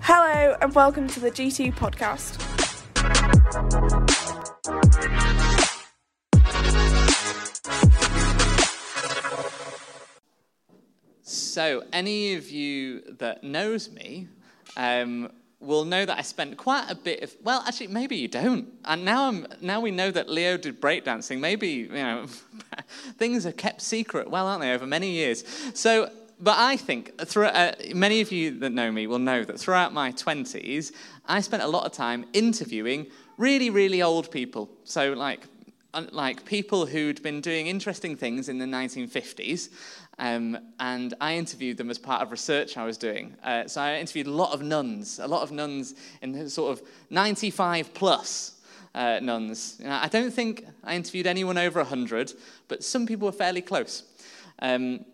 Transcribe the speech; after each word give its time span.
Hello, 0.00 0.56
and 0.60 0.72
welcome 0.74 1.08
to 1.08 1.18
the 1.18 1.30
G2 1.30 1.74
podcast. 1.74 2.38
So, 11.22 11.82
any 11.92 12.34
of 12.34 12.48
you 12.48 13.02
that 13.18 13.42
knows 13.42 13.90
me 13.90 14.28
um, 14.76 15.32
will 15.58 15.84
know 15.84 16.04
that 16.04 16.18
I 16.18 16.22
spent 16.22 16.56
quite 16.56 16.88
a 16.88 16.94
bit 16.94 17.22
of. 17.22 17.36
Well, 17.42 17.64
actually, 17.66 17.88
maybe 17.88 18.16
you 18.16 18.28
don't. 18.28 18.68
And 18.84 19.04
now 19.04 19.26
I'm 19.26 19.48
now 19.60 19.80
we 19.80 19.90
know 19.90 20.12
that 20.12 20.28
Leo 20.28 20.56
did 20.56 20.80
breakdancing. 20.80 21.40
Maybe 21.40 21.68
you 21.68 21.88
know 21.88 22.26
things 23.18 23.44
are 23.46 23.52
kept 23.52 23.82
secret, 23.82 24.30
well, 24.30 24.46
aren't 24.46 24.62
they, 24.62 24.72
over 24.72 24.86
many 24.86 25.10
years? 25.10 25.44
So, 25.74 26.08
but 26.42 26.58
I 26.58 26.76
think 26.76 27.18
throughout, 27.20 27.54
uh, 27.54 27.72
many 27.94 28.20
of 28.20 28.32
you 28.32 28.58
that 28.58 28.70
know 28.70 28.90
me 28.90 29.06
will 29.06 29.18
know 29.18 29.44
that 29.44 29.58
throughout 29.58 29.94
my 29.94 30.10
twenties, 30.10 30.92
I 31.26 31.40
spent 31.40 31.62
a 31.62 31.68
lot 31.68 31.86
of 31.86 31.92
time 31.92 32.26
interviewing 32.32 33.06
really, 33.38 33.70
really 33.70 34.02
old 34.02 34.30
people. 34.30 34.68
So, 34.84 35.12
like 35.12 35.46
like 36.10 36.44
people 36.46 36.86
who'd 36.86 37.22
been 37.22 37.40
doing 37.40 37.66
interesting 37.66 38.16
things 38.16 38.48
in 38.48 38.58
the 38.58 38.64
1950s 38.64 39.68
um, 40.18 40.58
and 40.80 41.14
I 41.20 41.34
interviewed 41.34 41.76
them 41.76 41.90
as 41.90 41.98
part 41.98 42.22
of 42.22 42.30
research 42.30 42.76
I 42.76 42.84
was 42.84 42.96
doing. 42.96 43.36
Uh, 43.42 43.66
so 43.66 43.80
I 43.80 43.96
interviewed 43.96 44.26
a 44.26 44.32
lot 44.32 44.52
of 44.52 44.62
nuns, 44.62 45.18
a 45.18 45.26
lot 45.26 45.42
of 45.42 45.52
nuns 45.52 45.94
in 46.20 46.32
the 46.32 46.48
sort 46.48 46.72
of 46.72 46.86
95 47.10 47.92
plus 47.94 48.60
uh, 48.94 49.20
nuns. 49.22 49.80
I 49.86 50.08
don't 50.08 50.32
think 50.32 50.66
I 50.84 50.96
interviewed 50.96 51.26
anyone 51.26 51.58
over 51.58 51.80
100, 51.80 52.34
but 52.68 52.84
some 52.84 53.06
people 53.06 53.26
were 53.26 53.32
fairly 53.32 53.62
close. 53.62 54.04
Um, 54.60 55.04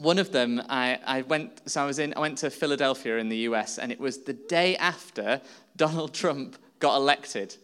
one 0.00 0.18
of 0.18 0.32
them, 0.32 0.62
I, 0.68 0.98
I, 1.04 1.22
went, 1.22 1.68
so 1.70 1.82
I 1.82 1.86
was 1.86 1.98
in, 1.98 2.14
I 2.16 2.20
went 2.20 2.38
to 2.38 2.50
Philadelphia 2.50 3.18
in 3.18 3.28
the 3.28 3.36
US, 3.48 3.78
and 3.78 3.92
it 3.92 4.00
was 4.00 4.18
the 4.18 4.32
day 4.32 4.76
after 4.76 5.40
Donald 5.76 6.14
Trump 6.14 6.56
got 6.78 6.96
elected. 6.96 7.56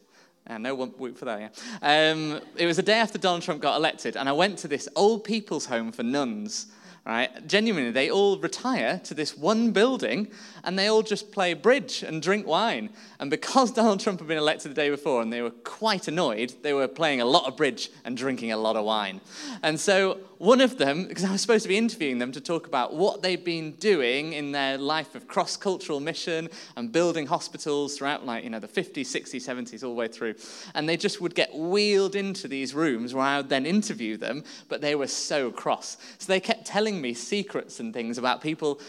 And 0.46 0.62
no 0.62 0.74
one 0.74 0.90
whoop 0.90 1.16
for 1.16 1.24
that, 1.24 1.40
yeah. 1.40 2.10
Um, 2.12 2.40
it 2.56 2.66
was 2.66 2.76
the 2.76 2.82
day 2.82 2.98
after 2.98 3.18
Donald 3.18 3.42
Trump 3.42 3.62
got 3.62 3.76
elected, 3.76 4.16
and 4.16 4.28
I 4.28 4.32
went 4.32 4.58
to 4.58 4.68
this 4.68 4.88
old 4.94 5.24
people's 5.24 5.66
home 5.66 5.92
for 5.92 6.02
nuns 6.02 6.66
right? 7.06 7.46
Genuinely, 7.46 7.92
they 7.92 8.10
all 8.10 8.36
retire 8.36 9.00
to 9.04 9.14
this 9.14 9.36
one 9.36 9.70
building 9.70 10.28
and 10.64 10.76
they 10.76 10.88
all 10.88 11.02
just 11.02 11.30
play 11.30 11.54
bridge 11.54 12.02
and 12.02 12.20
drink 12.20 12.46
wine. 12.46 12.90
And 13.20 13.30
because 13.30 13.70
Donald 13.72 14.00
Trump 14.00 14.18
had 14.18 14.28
been 14.28 14.38
elected 14.38 14.72
the 14.72 14.74
day 14.74 14.90
before 14.90 15.22
and 15.22 15.32
they 15.32 15.40
were 15.40 15.50
quite 15.50 16.08
annoyed, 16.08 16.54
they 16.62 16.72
were 16.72 16.88
playing 16.88 17.20
a 17.20 17.24
lot 17.24 17.46
of 17.46 17.56
bridge 17.56 17.90
and 18.04 18.16
drinking 18.16 18.50
a 18.50 18.56
lot 18.56 18.74
of 18.74 18.84
wine. 18.84 19.20
And 19.62 19.78
so 19.78 20.18
one 20.38 20.60
of 20.60 20.76
them, 20.76 21.06
because 21.06 21.24
I 21.24 21.32
was 21.32 21.40
supposed 21.40 21.62
to 21.62 21.68
be 21.68 21.78
interviewing 21.78 22.18
them 22.18 22.32
to 22.32 22.40
talk 22.40 22.66
about 22.66 22.94
what 22.94 23.22
they've 23.22 23.42
been 23.42 23.72
doing 23.72 24.32
in 24.32 24.52
their 24.52 24.76
life 24.76 25.14
of 25.14 25.28
cross-cultural 25.28 26.00
mission 26.00 26.50
and 26.76 26.92
building 26.92 27.26
hospitals 27.26 27.96
throughout 27.96 28.26
like, 28.26 28.44
you 28.44 28.50
know, 28.50 28.58
the 28.58 28.68
50s, 28.68 29.06
60s, 29.06 29.48
70s, 29.48 29.82
all 29.82 29.90
the 29.90 29.96
way 29.96 30.08
through. 30.08 30.34
And 30.74 30.88
they 30.88 30.96
just 30.96 31.20
would 31.20 31.34
get 31.34 31.54
wheeled 31.54 32.16
into 32.16 32.48
these 32.48 32.74
rooms 32.74 33.14
where 33.14 33.24
I 33.24 33.38
would 33.38 33.48
then 33.48 33.64
interview 33.64 34.16
them, 34.16 34.44
but 34.68 34.80
they 34.80 34.94
were 34.94 35.06
so 35.06 35.50
cross. 35.50 35.96
So 36.18 36.26
they 36.26 36.40
kept 36.40 36.66
telling 36.66 36.95
telling 36.96 37.02
me 37.02 37.14
secrets 37.14 37.80
and 37.80 37.92
things 37.92 38.16
about 38.16 38.40
people 38.40 38.80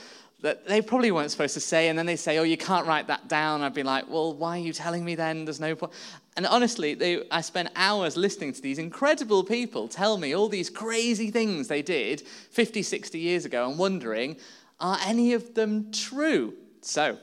that 0.42 0.66
they 0.68 0.82
probably 0.82 1.12
weren't 1.12 1.32
supposed 1.32 1.56
to 1.56 1.60
say. 1.60 1.90
And 1.90 1.98
then 1.98 2.06
they 2.06 2.16
say, 2.16 2.38
oh, 2.38 2.44
you 2.44 2.58
can't 2.58 2.86
write 2.88 3.08
that 3.08 3.28
down. 3.28 3.62
I'd 3.64 3.74
be 3.74 3.84
like, 3.84 4.08
well, 4.08 4.34
why 4.34 4.58
are 4.58 4.62
you 4.62 4.72
telling 4.72 5.04
me 5.04 5.16
then? 5.16 5.46
There's 5.46 5.60
no 5.60 5.76
point. 5.76 5.92
And 6.38 6.46
honestly, 6.46 6.94
they, 6.94 7.28
I 7.32 7.42
spent 7.42 7.70
hours 7.76 8.16
listening 8.16 8.54
to 8.54 8.62
these 8.62 8.78
incredible 8.78 9.44
people 9.44 9.88
tell 9.88 10.18
me 10.18 10.36
all 10.36 10.48
these 10.48 10.70
crazy 10.70 11.32
things 11.32 11.68
they 11.68 11.82
did 11.82 12.22
50, 12.22 12.82
60 12.84 13.20
years 13.20 13.46
ago 13.46 13.68
and 13.68 13.78
wondering, 13.78 14.38
are 14.80 15.00
any 15.06 15.34
of 15.34 15.56
them 15.56 15.92
true? 15.92 16.54
So 16.82 17.18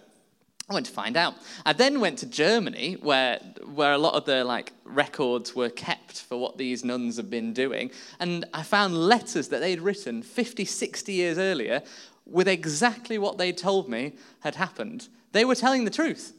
I 0.69 0.75
went 0.75 0.87
to 0.87 0.93
find 0.93 1.17
out. 1.17 1.35
I 1.67 1.75
then 1.75 2.01
went 2.01 2.19
to 2.21 2.27
Germany, 2.27 2.95
where, 2.95 3.39
where 3.75 3.93
a 3.93 3.99
lot 3.99 4.15
of 4.15 4.25
the 4.25 4.45
like 4.45 4.73
records 4.85 5.55
were 5.55 5.69
kept 5.69 6.23
for 6.23 6.39
what 6.39 6.57
these 6.57 6.85
nuns 6.85 7.17
had 7.17 7.29
been 7.29 7.53
doing, 7.53 7.91
and 8.19 8.47
I 8.55 8.63
found 8.63 8.97
letters 8.97 9.49
that 9.49 9.61
they'd 9.61 9.81
written 9.81 10.23
50, 10.23 10.65
60 10.65 11.13
years 11.13 11.37
earlier 11.37 11.83
with 12.27 12.49
exactly 12.49 13.19
what 13.19 13.37
they'd 13.37 13.59
told 13.59 13.91
me 13.91 14.15
had 14.41 14.55
happened. 14.55 15.09
They 15.33 15.45
were 15.45 15.55
telling 15.55 15.85
the 15.85 15.91
truth. 15.91 16.33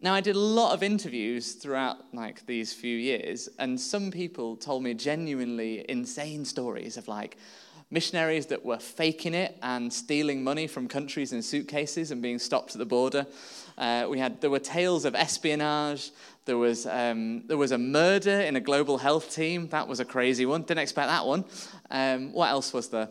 Now, 0.00 0.12
I 0.12 0.20
did 0.20 0.36
a 0.36 0.40
lot 0.40 0.74
of 0.74 0.82
interviews 0.82 1.52
throughout 1.52 2.12
like 2.12 2.44
these 2.46 2.72
few 2.72 2.96
years, 2.96 3.48
and 3.58 3.80
some 3.80 4.10
people 4.10 4.56
told 4.56 4.82
me 4.82 4.92
genuinely 4.92 5.84
insane 5.88 6.44
stories 6.44 6.96
of 6.96 7.06
like, 7.06 7.36
missionaries 7.90 8.46
that 8.46 8.64
were 8.64 8.78
faking 8.78 9.34
it 9.34 9.56
and 9.62 9.92
stealing 9.92 10.42
money 10.42 10.66
from 10.66 10.88
countries 10.88 11.32
in 11.32 11.42
suitcases 11.42 12.10
and 12.10 12.20
being 12.20 12.38
stopped 12.38 12.72
at 12.72 12.78
the 12.78 12.86
border. 12.86 13.26
Uh, 13.78 14.06
we 14.08 14.18
had, 14.18 14.40
there 14.40 14.50
were 14.50 14.58
tales 14.58 15.04
of 15.04 15.14
espionage. 15.14 16.10
There 16.46 16.58
was, 16.58 16.86
um, 16.86 17.46
there 17.46 17.56
was 17.56 17.72
a 17.72 17.78
murder 17.78 18.40
in 18.40 18.56
a 18.56 18.60
global 18.60 18.98
health 18.98 19.34
team. 19.34 19.68
That 19.68 19.86
was 19.86 20.00
a 20.00 20.04
crazy 20.04 20.46
one. 20.46 20.62
Didn't 20.62 20.80
expect 20.80 21.08
that 21.08 21.26
one. 21.26 21.44
Um, 21.90 22.32
what 22.32 22.50
else 22.50 22.72
was 22.72 22.88
there? 22.88 23.08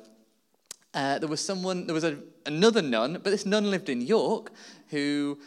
Uh, 0.93 1.19
there 1.19 1.29
was 1.29 1.41
someone, 1.41 1.85
there 1.87 1.93
was 1.93 2.05
a, 2.05 2.17
another 2.45 2.81
nun, 2.81 3.13
but 3.13 3.25
this 3.25 3.45
nun 3.45 3.69
lived 3.69 3.89
in 3.89 4.01
York 4.01 4.51
who 4.89 5.37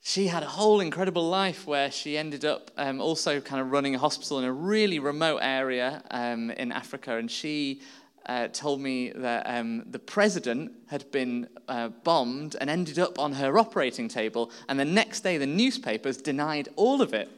she 0.00 0.28
had 0.28 0.42
a 0.42 0.46
whole 0.46 0.80
incredible 0.80 1.28
life 1.28 1.66
where 1.66 1.90
she 1.90 2.16
ended 2.16 2.44
up 2.44 2.70
um, 2.76 3.00
also 3.00 3.40
kind 3.40 3.60
of 3.60 3.70
running 3.70 3.94
a 3.94 3.98
hospital 3.98 4.38
in 4.38 4.44
a 4.44 4.52
really 4.52 4.98
remote 4.98 5.40
area 5.42 6.02
um, 6.10 6.50
in 6.52 6.72
Africa. 6.72 7.16
And 7.16 7.30
she 7.30 7.82
uh, 8.26 8.48
told 8.48 8.80
me 8.80 9.10
that 9.10 9.44
um, 9.46 9.84
the 9.90 9.98
president 9.98 10.72
had 10.88 11.10
been 11.10 11.48
uh, 11.68 11.88
bombed 11.88 12.56
and 12.60 12.68
ended 12.68 12.98
up 12.98 13.18
on 13.18 13.32
her 13.32 13.58
operating 13.58 14.08
table, 14.08 14.50
and 14.68 14.78
the 14.78 14.84
next 14.84 15.20
day 15.20 15.38
the 15.38 15.46
newspapers 15.46 16.16
denied 16.18 16.68
all 16.76 17.00
of 17.02 17.14
it. 17.14 17.30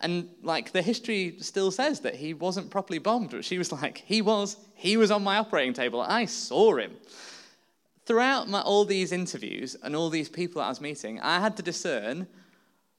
And 0.00 0.28
like 0.42 0.72
the 0.72 0.82
history 0.82 1.36
still 1.40 1.70
says 1.70 2.00
that 2.00 2.16
he 2.16 2.34
wasn't 2.34 2.70
properly 2.70 2.98
bombed, 2.98 3.30
but 3.30 3.44
she 3.44 3.56
was 3.56 3.70
like, 3.70 4.02
he 4.04 4.20
was, 4.20 4.56
he 4.74 4.96
was 4.96 5.10
on 5.10 5.22
my 5.22 5.38
operating 5.38 5.74
table. 5.74 6.00
I 6.00 6.24
saw 6.24 6.76
him. 6.76 6.96
Throughout 8.04 8.48
my, 8.48 8.60
all 8.60 8.84
these 8.84 9.12
interviews 9.12 9.76
and 9.80 9.94
all 9.94 10.10
these 10.10 10.28
people 10.28 10.60
I 10.60 10.68
was 10.68 10.80
meeting, 10.80 11.20
I 11.20 11.38
had 11.38 11.56
to 11.58 11.62
discern 11.62 12.26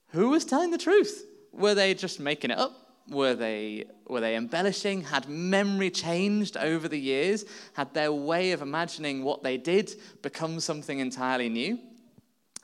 who 0.09 0.29
was 0.29 0.45
telling 0.45 0.71
the 0.71 0.77
truth. 0.77 1.25
Were 1.51 1.75
they 1.75 1.93
just 1.93 2.21
making 2.21 2.51
it 2.51 2.57
up? 2.57 2.82
Were 3.09 3.35
they, 3.35 3.85
were 4.07 4.21
they 4.21 4.35
embellishing? 4.35 5.03
Had 5.03 5.27
memory 5.27 5.89
changed 5.89 6.55
over 6.57 6.87
the 6.87 6.99
years? 6.99 7.45
Had 7.73 7.93
their 7.93 8.13
way 8.13 8.51
of 8.51 8.61
imagining 8.61 9.23
what 9.23 9.43
they 9.43 9.57
did 9.57 9.93
become 10.21 10.59
something 10.59 10.99
entirely 10.99 11.49
new? 11.49 11.79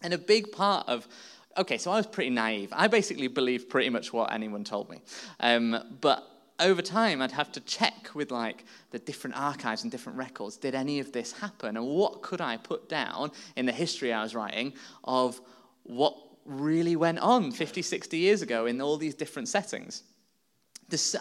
And 0.01 0.13
a 0.13 0.17
big 0.17 0.51
part 0.51 0.87
of, 0.87 1.07
okay, 1.57 1.77
so 1.77 1.91
I 1.91 1.97
was 1.97 2.07
pretty 2.07 2.29
naive. 2.29 2.69
I 2.71 2.87
basically 2.87 3.27
believed 3.27 3.69
pretty 3.69 3.89
much 3.89 4.13
what 4.13 4.31
anyone 4.31 4.63
told 4.63 4.89
me. 4.89 5.01
Um, 5.41 5.97
but 5.99 6.25
over 6.59 6.81
time, 6.81 7.21
I'd 7.21 7.31
have 7.31 7.51
to 7.53 7.59
check 7.61 8.09
with 8.13 8.31
like 8.31 8.65
the 8.91 8.99
different 8.99 9.37
archives 9.37 9.83
and 9.83 9.91
different 9.91 10.17
records. 10.17 10.57
Did 10.57 10.75
any 10.75 10.99
of 10.99 11.11
this 11.11 11.33
happen? 11.33 11.75
And 11.75 11.85
what 11.85 12.21
could 12.21 12.41
I 12.41 12.57
put 12.57 12.87
down 12.87 13.31
in 13.55 13.65
the 13.65 13.71
history 13.71 14.13
I 14.13 14.23
was 14.23 14.35
writing 14.35 14.73
of 15.03 15.39
what 15.83 16.15
really 16.45 16.95
went 16.95 17.19
on 17.19 17.51
50, 17.51 17.81
60 17.81 18.17
years 18.17 18.41
ago 18.41 18.65
in 18.65 18.81
all 18.81 18.97
these 18.97 19.15
different 19.15 19.47
settings? 19.47 20.03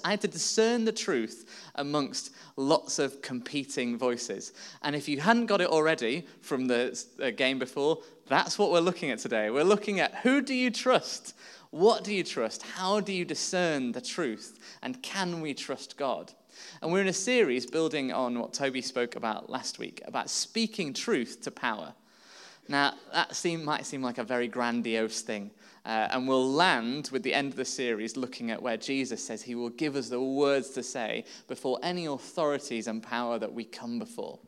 I 0.04 0.10
had 0.10 0.20
to 0.22 0.28
discern 0.28 0.84
the 0.84 0.92
truth 0.92 1.68
amongst 1.74 2.30
lots 2.56 2.98
of 2.98 3.22
competing 3.22 3.96
voices. 3.98 4.52
And 4.82 4.96
if 4.96 5.08
you 5.08 5.20
hadn't 5.20 5.46
got 5.46 5.60
it 5.60 5.68
already 5.68 6.26
from 6.40 6.66
the 6.66 7.34
game 7.36 7.58
before, 7.58 7.98
that's 8.26 8.58
what 8.58 8.70
we're 8.70 8.80
looking 8.80 9.10
at 9.10 9.18
today. 9.18 9.50
We're 9.50 9.64
looking 9.64 10.00
at 10.00 10.14
who 10.16 10.42
do 10.42 10.54
you 10.54 10.70
trust? 10.70 11.34
What 11.70 12.04
do 12.04 12.14
you 12.14 12.24
trust? 12.24 12.62
How 12.62 13.00
do 13.00 13.12
you 13.12 13.24
discern 13.24 13.92
the 13.92 14.00
truth? 14.00 14.58
And 14.82 15.02
can 15.02 15.40
we 15.40 15.54
trust 15.54 15.96
God? 15.96 16.32
And 16.82 16.90
we're 16.90 17.02
in 17.02 17.08
a 17.08 17.12
series 17.12 17.66
building 17.66 18.12
on 18.12 18.38
what 18.38 18.52
Toby 18.52 18.82
spoke 18.82 19.16
about 19.16 19.50
last 19.50 19.78
week 19.78 20.02
about 20.06 20.30
speaking 20.30 20.92
truth 20.92 21.42
to 21.42 21.50
power. 21.50 21.94
Now, 22.68 22.94
that 23.12 23.34
seem, 23.34 23.64
might 23.64 23.86
seem 23.86 24.02
like 24.02 24.18
a 24.18 24.24
very 24.24 24.48
grandiose 24.48 25.22
thing. 25.22 25.50
Uh, 25.84 26.08
and 26.10 26.28
we'll 26.28 26.50
land 26.50 27.08
with 27.12 27.22
the 27.22 27.32
end 27.32 27.52
of 27.52 27.56
the 27.56 27.64
series 27.64 28.16
looking 28.16 28.50
at 28.50 28.62
where 28.62 28.76
Jesus 28.76 29.24
says 29.24 29.42
he 29.42 29.54
will 29.54 29.70
give 29.70 29.96
us 29.96 30.08
the 30.08 30.20
words 30.20 30.70
to 30.70 30.82
say 30.82 31.24
before 31.46 31.78
any 31.82 32.06
authorities 32.06 32.86
and 32.86 33.02
power 33.02 33.38
that 33.38 33.52
we 33.52 33.64
come 33.64 33.98
before. 33.98 34.38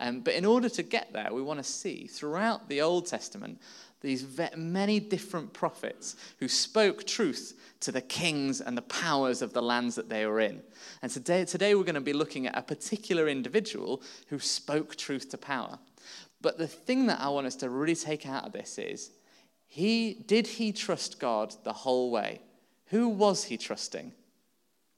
Um, 0.00 0.20
but 0.20 0.34
in 0.34 0.44
order 0.44 0.68
to 0.68 0.82
get 0.82 1.12
there, 1.12 1.32
we 1.32 1.42
want 1.42 1.58
to 1.58 1.64
see 1.64 2.06
throughout 2.06 2.68
the 2.68 2.80
Old 2.80 3.06
Testament 3.06 3.60
these 4.00 4.26
many 4.56 4.98
different 4.98 5.52
prophets 5.52 6.16
who 6.38 6.48
spoke 6.48 7.06
truth 7.06 7.54
to 7.80 7.92
the 7.92 8.00
kings 8.00 8.60
and 8.60 8.76
the 8.76 8.82
powers 8.82 9.42
of 9.42 9.52
the 9.52 9.62
lands 9.62 9.94
that 9.94 10.08
they 10.08 10.24
were 10.26 10.40
in. 10.40 10.62
And 11.02 11.12
today, 11.12 11.44
today 11.44 11.74
we're 11.74 11.84
going 11.84 11.94
to 11.94 12.00
be 12.00 12.12
looking 12.12 12.46
at 12.46 12.56
a 12.56 12.62
particular 12.62 13.28
individual 13.28 14.02
who 14.28 14.38
spoke 14.38 14.96
truth 14.96 15.28
to 15.30 15.38
power. 15.38 15.78
But 16.40 16.56
the 16.56 16.66
thing 16.66 17.06
that 17.06 17.20
I 17.20 17.28
want 17.28 17.46
us 17.46 17.56
to 17.56 17.68
really 17.68 17.94
take 17.94 18.26
out 18.26 18.46
of 18.46 18.52
this 18.52 18.78
is 18.78 19.10
he, 19.72 20.14
did 20.26 20.48
he 20.48 20.72
trust 20.72 21.20
God 21.20 21.54
the 21.62 21.72
whole 21.72 22.10
way? 22.10 22.40
Who 22.86 23.08
was 23.08 23.44
he 23.44 23.56
trusting? 23.56 24.12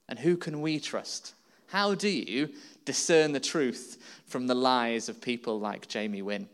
And 0.09 0.17
who 0.17 0.35
can 0.35 0.61
we 0.61 0.79
trust? 0.79 1.35
How 1.67 1.93
do 1.93 2.09
you 2.09 2.49
discern 2.83 3.33
the 3.33 3.39
truth 3.39 3.99
from 4.25 4.47
the 4.47 4.55
lies 4.55 5.09
of 5.09 5.21
people 5.21 5.59
like 5.59 5.87
Jamie 5.87 6.23
Wynn? 6.23 6.49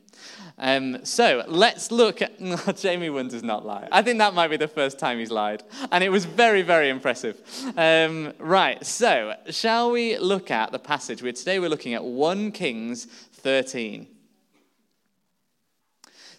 Um, 0.57 1.06
so 1.06 1.45
let's 1.48 1.92
look 1.92 2.21
at. 2.21 2.42
No, 2.42 2.57
Jamie 2.75 3.10
Wynn 3.10 3.30
does 3.30 3.44
not 3.44 3.66
lie. 3.66 3.88
I 3.89 4.01
think 4.01 4.18
that 4.18 4.33
might 4.33 4.50
be 4.50 4.57
the 4.57 4.68
first 4.68 5.00
time 5.00 5.18
he's 5.18 5.31
lied. 5.31 5.63
And 5.89 6.04
it 6.04 6.10
was 6.10 6.25
very, 6.25 6.62
very 6.62 6.89
impressive. 6.89 7.42
Um, 7.77 8.33
right, 8.38 8.86
so 8.86 9.36
shall 9.50 9.92
we 9.92 10.18
look 10.18 10.51
at 10.51 10.74
the 10.74 10.80
passage? 10.80 11.19
Today 11.19 11.60
we're 11.60 11.69
looking 11.69 11.94
at 11.94 12.04
1 12.04 12.51
Kings 12.51 13.06
13. 13.06 14.07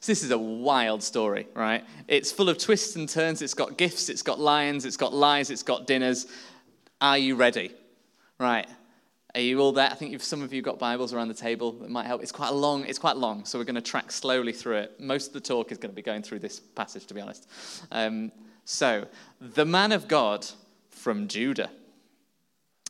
So 0.01 0.13
this 0.13 0.23
is 0.23 0.31
a 0.31 0.39
wild 0.39 1.03
story, 1.03 1.47
right? 1.55 1.85
It's 2.09 2.33
full 2.33 2.49
of 2.49 2.57
twists 2.57 2.97
and 2.97 3.07
turns. 3.07 3.43
It's 3.43 3.55
got 3.55 3.77
gifts, 3.77 4.09
it's 4.09 4.23
got 4.23 4.41
lions, 4.41 4.87
it's 4.87 4.97
got 4.97 5.13
lies, 5.13 5.51
it's 5.51 5.63
got 5.63 5.87
dinners. 5.87 6.27
Are 7.03 7.19
you 7.19 7.37
ready? 7.37 7.73
Right. 8.39 8.67
Are 9.35 9.41
you 9.41 9.61
all 9.61 9.73
there? 9.73 9.91
I 9.91 9.95
think 9.95 10.21
some 10.23 10.43
of 10.43 10.53
you 10.53 10.63
got 10.63 10.79
Bibles 10.79 11.13
around 11.13 11.29
the 11.29 11.35
table 11.35 11.73
that 11.73 11.91
might 11.91 12.07
help. 12.07 12.23
It's 12.23 12.33
quite 12.33 12.53
long. 12.53 12.85
It's 12.87 12.99
quite 12.99 13.17
long, 13.17 13.45
so 13.45 13.59
we're 13.59 13.65
going 13.65 13.75
to 13.75 13.83
track 13.83 14.11
slowly 14.11 14.53
through 14.53 14.79
it. 14.79 14.99
Most 14.99 15.29
of 15.29 15.33
the 15.35 15.41
talk 15.41 15.71
is 15.71 15.79
going 15.79 15.93
to 15.93 15.97
be 15.97 16.03
going 16.03 16.23
through 16.23 16.41
this 16.41 16.59
passage, 16.59 17.07
to 17.07 17.15
be 17.15 17.21
honest. 17.21 17.49
Um, 17.93 18.33
so, 18.65 19.07
the 19.41 19.67
man 19.67 19.93
of 19.93 20.09
God 20.09 20.47
from 20.89 21.29
Judah. 21.29 21.71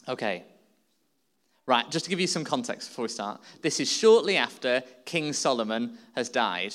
Okay. 0.08 0.44
Right, 1.66 1.90
just 1.90 2.06
to 2.06 2.10
give 2.10 2.20
you 2.20 2.26
some 2.26 2.44
context 2.44 2.88
before 2.88 3.02
we 3.02 3.08
start. 3.08 3.40
This 3.62 3.80
is 3.80 3.90
shortly 3.90 4.36
after 4.36 4.82
King 5.04 5.32
Solomon 5.32 5.98
has 6.14 6.28
died. 6.28 6.74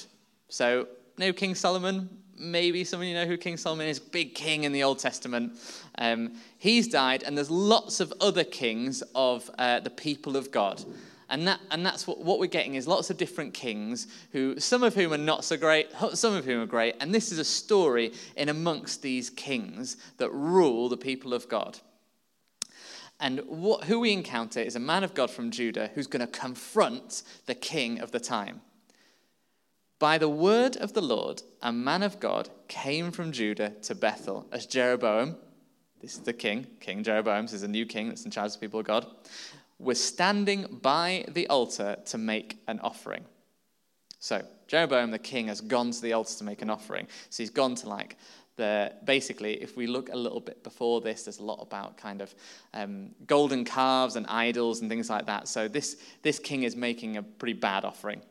So, 0.50 0.88
no 1.18 1.34
King 1.34 1.56
Solomon, 1.56 2.10
maybe 2.38 2.84
some 2.84 3.02
of 3.02 3.08
you 3.08 3.14
know 3.14 3.26
who 3.26 3.38
King 3.38 3.58
Solomon 3.58 3.88
is, 3.88 4.00
big 4.00 4.36
king 4.36 4.64
in 4.64 4.72
the 4.72 4.84
Old 4.84 5.00
Testament. 5.00 5.58
Um, 5.98 6.34
he's 6.58 6.88
died, 6.88 7.24
and 7.24 7.38
there's 7.38 7.52
lots 7.52 8.00
of 8.00 8.14
other 8.22 8.44
kings 8.44 9.04
of 9.14 9.50
uh, 9.58 9.80
the 9.80 9.90
people 9.90 10.36
of 10.36 10.52
God. 10.52 10.84
And, 11.30 11.48
that, 11.48 11.60
and 11.72 11.84
that's 11.86 12.06
what, 12.06 12.20
what 12.20 12.40
we're 12.40 12.46
getting 12.46 12.76
is 12.76 12.88
lots 12.88 13.10
of 13.10 13.18
different 13.18 13.54
kings, 13.54 14.08
who 14.32 14.60
some 14.60 14.84
of 14.84 14.94
whom 14.94 15.14
are 15.14 15.18
not 15.18 15.44
so 15.44 15.58
great, 15.58 15.90
some 16.14 16.36
of 16.36 16.46
whom 16.46 16.62
are 16.62 16.68
great. 16.68 16.96
And 17.00 17.14
this 17.14 17.32
is 17.32 17.40
a 17.40 17.46
story 17.46 18.14
in 18.36 18.50
amongst 18.50 19.02
these 19.02 19.30
kings 19.30 19.98
that 20.18 20.30
rule 20.32 20.88
the 20.88 20.98
people 20.98 21.34
of 21.34 21.50
God. 21.50 21.80
And 23.20 23.40
what, 23.48 23.86
who 23.86 24.02
we 24.02 24.12
encounter 24.12 24.60
is 24.60 24.76
a 24.76 24.80
man 24.80 25.04
of 25.04 25.14
God 25.14 25.32
from 25.32 25.50
Judah 25.50 25.90
who's 25.96 26.08
going 26.08 26.26
to 26.26 26.40
confront 26.40 27.24
the 27.46 27.56
king 27.56 28.00
of 28.02 28.12
the 28.12 28.20
time. 28.20 28.62
By 29.98 30.18
the 30.18 30.30
word 30.30 30.76
of 30.78 30.94
the 30.94 31.02
Lord, 31.02 31.42
a 31.62 31.72
man 31.72 32.04
of 32.04 32.20
God 32.20 32.50
came 32.68 33.12
from 33.12 33.32
Judah 33.32 33.72
to 33.84 33.96
Bethel 33.96 34.46
as 34.52 34.66
Jeroboam, 34.66 35.38
this 36.02 36.16
is 36.16 36.20
the 36.20 36.34
king, 36.34 36.68
King 36.82 37.04
Jeroboam, 37.04 37.46
this 37.46 37.54
is 37.54 37.64
a 37.64 37.68
new 37.68 37.86
king 37.86 38.10
that's 38.10 38.26
in 38.26 38.32
charge 38.32 38.48
of 38.48 38.54
the 38.54 38.60
people 38.60 38.82
of 38.82 38.86
God, 38.86 39.08
was 39.80 40.04
standing 40.04 40.80
by 40.82 41.26
the 41.30 41.48
altar 41.48 41.98
to 42.06 42.18
make 42.18 42.60
an 42.68 42.80
offering. 42.82 43.24
So, 44.20 44.44
Jeroboam 44.68 45.12
the 45.12 45.20
king 45.20 45.48
has 45.48 45.62
gone 45.62 45.92
to 45.92 46.02
the 46.02 46.14
altar 46.14 46.38
to 46.40 46.44
make 46.44 46.62
an 46.62 46.70
offering. 46.70 47.08
So 47.30 47.44
he's 47.44 47.50
gone 47.50 47.76
to 47.76 47.90
like 47.90 48.18
the 48.58 48.94
basically, 49.04 49.62
if 49.62 49.78
we 49.78 49.88
look 49.88 50.12
a 50.12 50.16
little 50.16 50.40
bit 50.40 50.64
before 50.64 51.02
this, 51.02 51.24
there's 51.24 51.40
a 51.40 51.44
lot 51.44 51.62
about 51.62 51.98
kind 51.98 52.22
of 52.22 52.34
um, 52.74 53.12
golden 53.28 53.66
calves 53.66 54.16
and 54.16 54.26
idols 54.28 54.82
and 54.82 54.90
things 54.90 55.10
like 55.10 55.26
that. 55.28 55.48
So 55.48 55.68
this 55.68 55.98
this 56.22 56.40
king 56.40 56.64
is 56.64 56.76
making 56.76 57.18
a 57.18 57.24
pretty 57.24 57.54
bad 57.54 57.86
offering. 57.86 58.22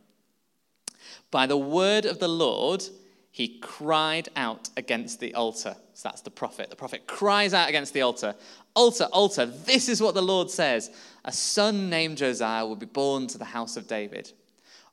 By 1.34 1.46
the 1.46 1.56
word 1.56 2.06
of 2.06 2.20
the 2.20 2.28
Lord, 2.28 2.84
he 3.32 3.58
cried 3.58 4.28
out 4.36 4.69
against 4.76 5.19
the 5.19 5.34
altar. 5.34 5.75
So 5.92 6.08
that's 6.08 6.20
the 6.20 6.31
prophet. 6.31 6.70
The 6.70 6.76
prophet 6.76 7.08
cries 7.08 7.52
out 7.52 7.69
against 7.69 7.92
the 7.92 8.02
altar. 8.02 8.36
Altar, 8.76 9.08
altar, 9.12 9.44
this 9.44 9.88
is 9.88 10.00
what 10.00 10.14
the 10.14 10.22
Lord 10.22 10.48
says. 10.48 10.92
A 11.25 11.32
son 11.32 11.90
named 11.90 12.19
Josiah 12.19 12.64
will 12.64 12.76
be 12.76 12.86
born 12.86 13.26
to 13.26 13.36
the 13.36 13.46
house 13.46 13.76
of 13.76 13.88
David. 13.88 14.31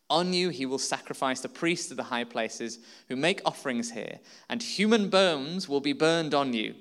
On 0.09 0.33
you 0.33 0.49
he 0.49 0.65
will 0.65 0.79
sacrifice 0.79 1.41
the 1.41 1.47
priests 1.47 1.91
of 1.91 1.97
the 1.97 2.05
high 2.05 2.23
places 2.23 2.79
who 3.07 3.15
make 3.15 3.43
offerings 3.45 3.91
here, 3.91 4.17
and 4.49 4.63
human 4.63 5.11
bones 5.11 5.69
will 5.69 5.79
be 5.79 5.93
burned 5.93 6.33
on 6.33 6.53
you. 6.53 6.73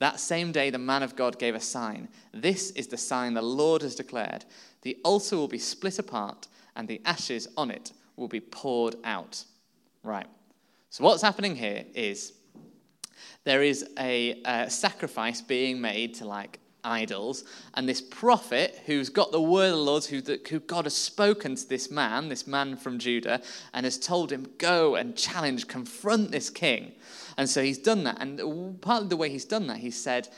That 0.00 0.20
same 0.20 0.52
day, 0.52 0.68
the 0.68 0.76
man 0.76 1.02
of 1.02 1.16
God 1.16 1.38
gave 1.38 1.54
a 1.54 1.60
sign. 1.60 2.10
This 2.34 2.72
is 2.72 2.88
the 2.88 2.98
sign 2.98 3.32
the 3.32 3.40
Lord 3.40 3.80
has 3.80 3.94
declared. 3.94 4.44
The 4.82 4.98
altar 5.02 5.38
will 5.38 5.48
be 5.48 5.58
split 5.58 5.98
apart, 5.98 6.46
and 6.76 6.86
the 6.86 7.00
ashes 7.06 7.48
on 7.56 7.70
it 7.70 7.92
will 8.16 8.28
be 8.28 8.40
poured 8.40 8.96
out. 9.04 9.44
Right. 10.02 10.26
So, 10.90 11.04
what's 11.04 11.22
happening 11.22 11.56
here 11.56 11.84
is 11.94 12.32
there 13.44 13.62
is 13.62 13.88
a, 13.98 14.42
a 14.44 14.70
sacrifice 14.70 15.40
being 15.40 15.80
made 15.80 16.14
to 16.14 16.24
like 16.24 16.58
idols, 16.82 17.44
and 17.74 17.88
this 17.88 18.00
prophet 18.00 18.80
who's 18.86 19.08
got 19.08 19.32
the 19.32 19.40
word 19.40 19.70
of 19.70 19.76
the 19.76 19.82
Lord, 19.82 20.04
who, 20.04 20.22
who 20.48 20.60
God 20.60 20.84
has 20.84 20.94
spoken 20.94 21.56
to 21.56 21.68
this 21.68 21.90
man, 21.90 22.28
this 22.28 22.46
man 22.46 22.76
from 22.76 22.98
Judah, 22.98 23.42
and 23.74 23.84
has 23.84 23.98
told 23.98 24.30
him, 24.30 24.46
Go 24.58 24.94
and 24.94 25.16
challenge, 25.16 25.66
confront 25.66 26.30
this 26.30 26.48
king. 26.48 26.92
And 27.36 27.48
so 27.48 27.62
he's 27.62 27.78
done 27.78 28.04
that. 28.04 28.18
And 28.20 28.80
part 28.80 29.02
of 29.02 29.10
the 29.10 29.16
way 29.16 29.28
he's 29.28 29.44
done 29.44 29.66
that, 29.66 29.78
he 29.78 29.90
said, 29.90 30.28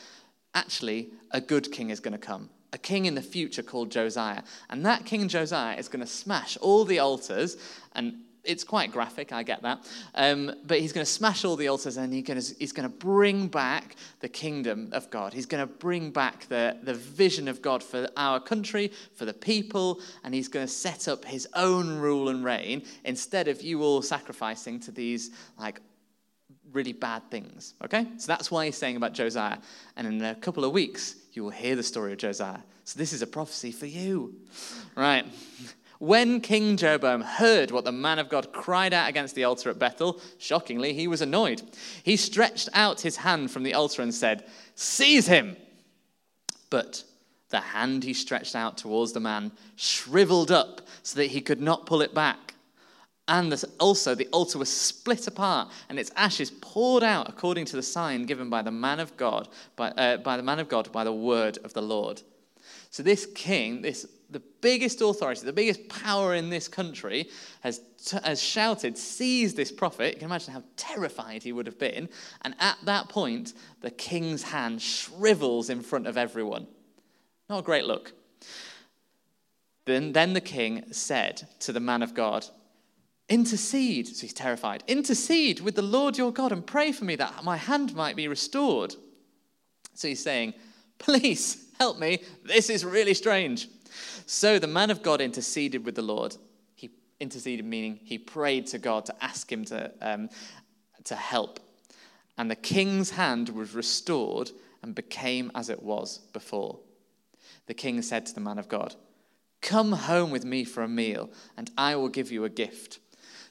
Actually, 0.55 1.11
a 1.31 1.41
good 1.41 1.71
king 1.71 1.91
is 1.91 2.01
going 2.01 2.13
to 2.13 2.19
come 2.19 2.51
a 2.73 2.79
king 2.79 3.07
in 3.07 3.15
the 3.15 3.23
future 3.23 3.63
called 3.63 3.91
Josiah. 3.91 4.43
And 4.71 4.85
that 4.85 5.07
King 5.07 5.29
Josiah 5.29 5.77
is 5.77 5.89
going 5.89 6.01
to 6.01 6.07
smash 6.07 6.57
all 6.59 6.85
the 6.85 6.99
altars, 6.99 7.57
and 7.95 8.15
it's 8.49 8.65
quite 8.65 8.91
graphic, 8.91 9.31
I 9.33 9.43
get 9.43 9.63
that. 9.63 9.87
Um, 10.15 10.53
but 10.65 10.81
he's 10.81 10.93
going 10.93 11.05
to 11.05 11.11
smash 11.11 11.45
all 11.45 11.55
the 11.55 11.69
altars 11.69 11.99
and 11.99 12.13
he's 12.13 12.25
going, 12.25 12.41
to, 12.41 12.55
he's 12.59 12.73
going 12.73 12.89
to 12.89 12.97
bring 12.97 13.47
back 13.47 13.97
the 14.21 14.29
kingdom 14.29 14.89
of 14.93 15.11
God. 15.11 15.35
He's 15.35 15.45
going 15.45 15.67
to 15.67 15.73
bring 15.73 16.11
back 16.11 16.49
the, 16.49 16.79
the 16.83 16.95
vision 16.95 17.47
of 17.47 17.61
God 17.61 17.83
for 17.83 18.09
our 18.17 18.41
country, 18.41 18.91
for 19.15 19.27
the 19.27 19.35
people, 19.35 20.01
and 20.25 20.35
he's 20.35 20.49
going 20.49 20.67
to 20.67 20.73
set 20.73 21.09
up 21.09 21.27
his 21.27 21.47
own 21.55 21.99
rule 21.99 22.31
and 22.31 22.43
reign 22.43 22.85
instead 23.05 23.49
of 23.49 23.61
you 23.61 23.83
all 23.83 24.01
sacrificing 24.01 24.81
to 24.81 24.93
these 24.93 25.31
like 25.59 25.81
really 26.73 26.93
bad 26.93 27.31
things. 27.31 27.75
Okay? 27.85 28.07
So 28.17 28.27
that's 28.29 28.51
why 28.51 28.67
he's 28.67 28.79
saying 28.79 28.97
about 28.97 29.13
Josiah. 29.13 29.59
And 29.97 30.07
in 30.07 30.23
a 30.23 30.35
couple 30.35 30.65
of 30.65 30.73
weeks, 30.73 31.17
you 31.39 31.45
will 31.45 31.51
hear 31.51 31.77
the 31.77 31.85
story 31.85 32.11
of 32.11 32.19
Josiah. 32.19 32.59
So 32.83 32.99
this 32.99 33.13
is 33.13 33.23
a 33.23 33.27
prophecy 33.27 33.71
for 33.71 33.87
you. 33.87 34.35
Right. 34.97 35.25
When 36.01 36.41
King 36.41 36.77
Jeroboam 36.77 37.21
heard 37.21 37.71
what 37.71 37.85
the 37.85 37.93
man 37.93 38.19
of 38.19 38.29
God 38.29 38.53
cried 38.53 38.93
out 38.93 39.09
against 39.09 39.37
the 39.37 39.45
altar 39.45 39.71
at 39.71 39.79
Bethel, 39.79 40.21
shockingly, 40.39 40.95
he 40.95 41.07
was 41.07 41.23
annoyed. 41.23 41.63
He 42.03 42.17
stretched 42.17 42.69
out 42.75 43.03
his 43.03 43.19
hand 43.19 43.53
from 43.53 43.63
the 43.63 43.75
altar 43.75 44.03
and 44.03 44.13
said, 44.13 44.47
Seize 44.75 45.29
him! 45.29 45.57
But 46.71 47.05
the 47.51 47.61
hand 47.61 48.03
he 48.03 48.15
stretched 48.15 48.57
out 48.57 48.77
towards 48.77 49.13
the 49.13 49.21
man 49.21 49.53
shriveled 49.77 50.51
up 50.51 50.81
so 51.05 51.21
that 51.21 51.27
he 51.27 51.41
could 51.41 51.61
not 51.61 51.87
pull 51.87 52.03
it 52.03 52.15
back. 52.15 52.48
And 53.29 53.63
also, 53.79 54.15
the 54.15 54.27
altar 54.29 54.59
was 54.59 54.73
split 54.73 55.27
apart, 55.27 55.71
and 55.91 55.99
its 55.99 56.11
ashes 56.17 56.51
poured 56.51 57.03
out 57.03 57.29
according 57.29 57.67
to 57.67 57.77
the 57.77 57.83
sign 57.83 58.25
given 58.25 58.49
by 58.49 58.63
the 58.63 58.71
man 58.71 59.01
of 59.01 59.17
God, 59.19 59.49
by, 59.77 59.91
uh, 59.91 60.17
by 60.17 60.39
the 60.39 60.43
man 60.43 60.59
of 60.59 60.69
God, 60.71 60.91
by 60.91 61.05
the 61.05 61.13
word 61.13 61.59
of 61.63 61.75
the 61.75 61.83
Lord. 61.83 62.23
So 62.91 63.03
this 63.03 63.27
king, 63.27 63.83
this 63.83 64.07
the 64.31 64.43
biggest 64.61 65.01
authority, 65.01 65.43
the 65.45 65.53
biggest 65.53 65.89
power 65.89 66.35
in 66.35 66.51
this 66.51 66.69
country, 66.69 67.29
has, 67.61 67.81
t- 68.05 68.19
has 68.25 68.43
shouted, 68.43 68.97
"Seize 68.97 69.55
this 69.55 69.73
prophet!" 69.73 70.15
You 70.15 70.21
can 70.21 70.29
imagine 70.29 70.53
how 70.53 70.63
terrified 70.77 71.43
he 71.43 71.53
would 71.53 71.67
have 71.67 71.79
been. 71.79 72.09
And 72.43 72.55
at 72.59 72.79
that 72.85 73.09
point, 73.09 73.55
the 73.81 73.91
king's 73.91 74.43
hand 74.43 74.83
shrivels 74.83 75.71
in 75.71 75.81
front 75.83 76.07
of 76.07 76.17
everyone. 76.17 76.67
Not 77.49 77.61
a 77.61 77.63
great 77.63 77.85
look. 77.85 78.13
Then, 79.87 80.13
then 80.13 80.35
the 80.35 80.43
king 80.43 80.93
said 80.93 81.49
to 81.61 81.73
the 81.73 81.81
man 81.81 82.03
of 82.03 82.13
God, 82.13 82.47
Intercede, 83.29 84.09
so 84.09 84.23
he's 84.23 84.33
terrified. 84.33 84.83
Intercede 84.87 85.61
with 85.61 85.75
the 85.75 85.83
Lord 85.83 86.17
your 86.17 86.33
God 86.33 86.51
and 86.51 86.67
pray 86.67 86.93
for 86.93 87.05
me 87.05 87.17
that 87.17 87.45
my 87.45 87.57
hand 87.57 87.95
might 87.95 88.17
be 88.17 88.27
restored. 88.27 88.95
So 89.95 90.09
he's 90.09 90.23
saying, 90.23 90.55
Please 90.99 91.67
help 91.79 91.99
me. 91.99 92.23
This 92.45 92.71
is 92.71 92.85
really 92.85 93.15
strange. 93.15 93.69
So 94.27 94.59
the 94.59 94.67
man 94.67 94.91
of 94.91 95.03
God 95.03 95.21
interceded 95.21 95.85
with 95.85 95.95
the 95.95 96.03
Lord. 96.03 96.37
He 96.75 96.91
interceded, 97.21 97.65
meaning 97.65 98.01
he 98.03 98.19
prayed 98.19 98.67
to 98.69 98.79
God 98.79 99.07
to 99.07 99.25
ask 99.25 99.51
him 99.51 99.65
to, 99.67 99.93
um, 100.01 100.29
to 101.05 101.15
help. 101.15 101.61
And 102.37 102.51
the 102.51 102.57
king's 102.57 103.11
hand 103.11 103.49
was 103.51 103.75
restored 103.75 104.51
and 104.83 104.95
became 104.95 105.51
as 105.55 105.71
it 105.71 105.83
was 105.83 106.19
before. 106.33 106.79
The 107.67 107.75
king 107.75 108.01
said 108.03 108.27
to 108.27 108.35
the 108.35 108.41
man 108.41 108.59
of 108.59 108.69
God, 108.69 108.95
Come 109.61 109.93
home 109.93 110.31
with 110.31 110.45
me 110.45 110.65
for 110.65 110.83
a 110.83 110.89
meal, 110.89 111.31
and 111.57 111.71
I 111.77 111.97
will 111.97 112.09
give 112.09 112.31
you 112.31 112.45
a 112.45 112.49
gift. 112.49 113.01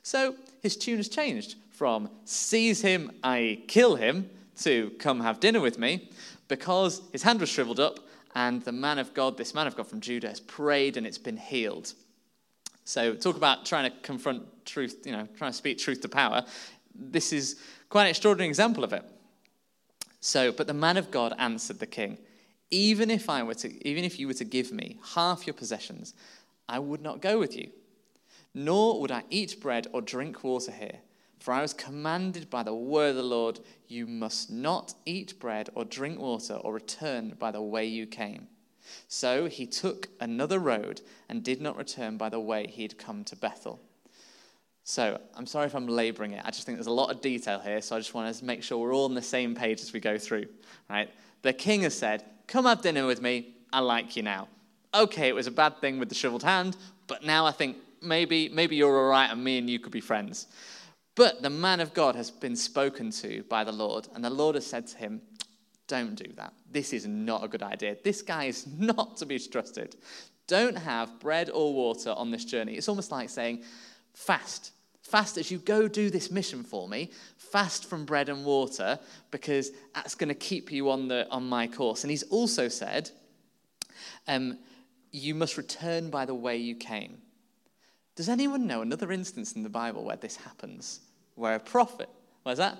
So 0.07 0.35
his 0.61 0.77
tune 0.77 0.95
has 0.95 1.09
changed 1.09 1.55
from 1.69 2.09
seize 2.23 2.79
him, 2.79 3.11
I 3.25 3.63
kill 3.67 3.97
him, 3.97 4.29
to 4.61 4.91
come 4.99 5.19
have 5.19 5.41
dinner 5.41 5.59
with 5.59 5.77
me, 5.77 6.09
because 6.47 7.01
his 7.11 7.23
hand 7.23 7.41
was 7.41 7.49
shriveled 7.49 7.81
up, 7.81 7.99
and 8.33 8.61
the 8.61 8.71
man 8.71 8.99
of 8.99 9.13
God, 9.13 9.37
this 9.37 9.53
man 9.53 9.67
of 9.67 9.75
God 9.75 9.85
from 9.85 9.99
Judah, 9.99 10.29
has 10.29 10.39
prayed 10.39 10.95
and 10.95 11.05
it's 11.05 11.17
been 11.17 11.35
healed. 11.35 11.93
So, 12.85 13.15
talk 13.15 13.35
about 13.35 13.65
trying 13.65 13.91
to 13.91 13.97
confront 13.97 14.43
truth, 14.65 15.05
you 15.05 15.11
know, 15.11 15.27
trying 15.37 15.51
to 15.51 15.57
speak 15.57 15.77
truth 15.77 15.99
to 16.03 16.07
power. 16.07 16.45
This 16.95 17.33
is 17.33 17.59
quite 17.89 18.03
an 18.03 18.09
extraordinary 18.11 18.47
example 18.47 18.85
of 18.85 18.93
it. 18.93 19.03
So, 20.21 20.53
but 20.53 20.67
the 20.67 20.73
man 20.73 20.95
of 20.95 21.11
God 21.11 21.35
answered 21.37 21.79
the 21.79 21.85
king 21.85 22.17
Even 22.71 23.11
if 23.11 23.29
I 23.29 23.43
were 23.43 23.55
to, 23.55 23.85
even 23.85 24.05
if 24.05 24.19
you 24.19 24.27
were 24.27 24.35
to 24.35 24.45
give 24.45 24.71
me 24.71 24.99
half 25.15 25.45
your 25.45 25.53
possessions, 25.53 26.13
I 26.69 26.79
would 26.79 27.01
not 27.01 27.21
go 27.21 27.37
with 27.39 27.57
you. 27.57 27.71
Nor 28.57 28.99
would 28.99 29.11
I 29.11 29.23
eat 29.29 29.61
bread 29.61 29.85
or 29.93 30.01
drink 30.01 30.43
water 30.43 30.71
here. 30.71 30.97
For 31.37 31.53
I 31.53 31.61
was 31.61 31.75
commanded 31.75 32.49
by 32.49 32.63
the 32.63 32.73
word 32.73 33.11
of 33.11 33.17
the 33.17 33.21
Lord, 33.21 33.59
you 33.87 34.07
must 34.07 34.49
not 34.49 34.95
eat 35.05 35.39
bread 35.39 35.69
or 35.75 35.85
drink 35.85 36.19
water 36.19 36.55
or 36.55 36.73
return 36.73 37.35
by 37.37 37.51
the 37.51 37.61
way 37.61 37.85
you 37.85 38.07
came. 38.07 38.47
So 39.07 39.45
he 39.45 39.67
took 39.67 40.09
another 40.19 40.57
road 40.57 41.01
and 41.29 41.43
did 41.43 41.61
not 41.61 41.77
return 41.77 42.17
by 42.17 42.29
the 42.29 42.39
way 42.39 42.65
he 42.65 42.81
had 42.81 42.97
come 42.97 43.23
to 43.25 43.35
Bethel. 43.35 43.79
So 44.83 45.21
I'm 45.35 45.45
sorry 45.45 45.67
if 45.67 45.75
I'm 45.75 45.85
laboring 45.85 46.31
it. 46.31 46.41
I 46.43 46.49
just 46.49 46.65
think 46.65 46.79
there's 46.79 46.87
a 46.87 46.91
lot 46.91 47.11
of 47.11 47.21
detail 47.21 47.59
here, 47.59 47.79
so 47.79 47.95
I 47.95 47.99
just 47.99 48.15
want 48.15 48.35
to 48.35 48.43
make 48.43 48.63
sure 48.63 48.79
we're 48.79 48.95
all 48.95 49.05
on 49.05 49.13
the 49.13 49.21
same 49.21 49.53
page 49.53 49.81
as 49.81 49.93
we 49.93 49.99
go 49.99 50.17
through. 50.17 50.47
Right? 50.89 51.11
The 51.43 51.53
king 51.53 51.83
has 51.83 51.95
said, 51.95 52.25
Come 52.47 52.65
have 52.65 52.81
dinner 52.81 53.05
with 53.05 53.21
me. 53.21 53.53
I 53.71 53.81
like 53.81 54.15
you 54.15 54.23
now. 54.23 54.47
Okay, 54.95 55.27
it 55.27 55.35
was 55.35 55.45
a 55.45 55.51
bad 55.51 55.79
thing 55.79 55.99
with 55.99 56.09
the 56.09 56.15
shoveled 56.15 56.41
hand, 56.41 56.75
but 57.05 57.23
now 57.23 57.45
I 57.45 57.51
think 57.51 57.77
maybe, 58.01 58.49
maybe 58.49 58.75
you're 58.75 58.97
all 58.97 59.09
right 59.09 59.31
and 59.31 59.43
me 59.43 59.57
and 59.57 59.69
you 59.69 59.79
could 59.79 59.91
be 59.91 60.01
friends. 60.01 60.47
But 61.17 61.41
the 61.41 61.49
man 61.49 61.79
of 61.79 61.95
God 61.95 62.15
has 62.15 62.29
been 62.29 62.55
spoken 62.55 63.09
to 63.09 63.43
by 63.49 63.63
the 63.63 63.71
Lord, 63.71 64.07
and 64.13 64.23
the 64.23 64.29
Lord 64.29 64.53
has 64.53 64.67
said 64.67 64.85
to 64.87 64.97
him, 64.97 65.21
Don't 65.87 66.13
do 66.13 66.31
that. 66.35 66.53
This 66.71 66.93
is 66.93 67.07
not 67.07 67.43
a 67.43 67.47
good 67.47 67.63
idea. 67.63 67.97
This 68.03 68.21
guy 68.21 68.45
is 68.45 68.67
not 68.77 69.17
to 69.17 69.25
be 69.25 69.39
trusted. 69.39 69.95
Don't 70.45 70.77
have 70.77 71.19
bread 71.19 71.49
or 71.49 71.73
water 71.73 72.11
on 72.11 72.29
this 72.29 72.45
journey. 72.45 72.75
It's 72.75 72.87
almost 72.87 73.11
like 73.11 73.29
saying, 73.29 73.63
Fast. 74.13 74.73
Fast 75.01 75.37
as 75.37 75.49
you 75.49 75.57
go 75.57 75.87
do 75.87 76.09
this 76.09 76.29
mission 76.29 76.63
for 76.63 76.87
me. 76.87 77.09
Fast 77.37 77.85
from 77.85 78.05
bread 78.05 78.29
and 78.29 78.45
water, 78.45 78.99
because 79.31 79.71
that's 79.95 80.15
going 80.15 80.29
to 80.29 80.35
keep 80.35 80.71
you 80.71 80.91
on, 80.91 81.07
the, 81.07 81.27
on 81.31 81.47
my 81.47 81.65
course. 81.65 82.03
And 82.03 82.11
he's 82.11 82.23
also 82.23 82.67
said, 82.67 83.09
um, 84.27 84.59
You 85.11 85.33
must 85.33 85.57
return 85.57 86.11
by 86.11 86.25
the 86.25 86.35
way 86.35 86.57
you 86.57 86.75
came. 86.75 87.17
Does 88.17 88.27
anyone 88.27 88.67
know 88.67 88.81
another 88.81 89.13
instance 89.13 89.53
in 89.53 89.63
the 89.63 89.69
Bible 89.69 90.03
where 90.03 90.17
this 90.17 90.35
happens? 90.35 90.99
where 91.37 91.55
a 91.55 91.59
prophet, 91.59 92.09
what's 92.43 92.57
that? 92.57 92.77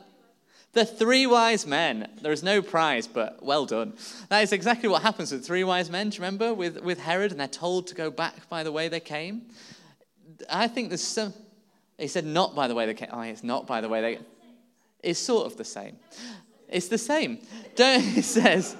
The 0.73 0.83
three 0.83 1.25
wise 1.25 1.65
men. 1.65 2.09
There 2.21 2.31
is 2.31 2.43
no 2.43 2.61
prize, 2.61 3.07
but 3.07 3.41
well 3.41 3.65
done. 3.65 3.93
That 4.29 4.41
is 4.41 4.51
exactly 4.51 4.89
what 4.89 5.01
happens 5.01 5.31
with 5.31 5.45
three 5.45 5.63
wise 5.63 5.89
men. 5.89 6.09
Do 6.09 6.15
you 6.15 6.21
remember 6.21 6.53
with, 6.53 6.81
with 6.81 6.99
Herod? 6.99 7.31
And 7.31 7.39
they're 7.39 7.47
told 7.47 7.87
to 7.87 7.95
go 7.95 8.11
back 8.11 8.49
by 8.49 8.63
the 8.63 8.71
way 8.71 8.89
they 8.89 8.99
came. 8.99 9.43
I 10.49 10.67
think 10.67 10.89
there's 10.89 11.01
some. 11.01 11.33
He 11.97 12.07
said, 12.07 12.25
not 12.25 12.53
by 12.53 12.67
the 12.67 12.75
way 12.75 12.85
they 12.85 12.93
came. 12.93 13.09
Oh, 13.11 13.21
it's 13.21 13.43
not 13.43 13.65
by 13.65 13.79
the 13.79 13.89
way 13.89 14.01
they. 14.01 14.19
It's 15.01 15.19
sort 15.19 15.45
of 15.45 15.57
the 15.57 15.63
same. 15.63 15.95
It's 16.67 16.89
the 16.89 16.97
same. 16.97 17.39
Don't, 17.75 18.01
he 18.03 18.21
says, 18.21 18.75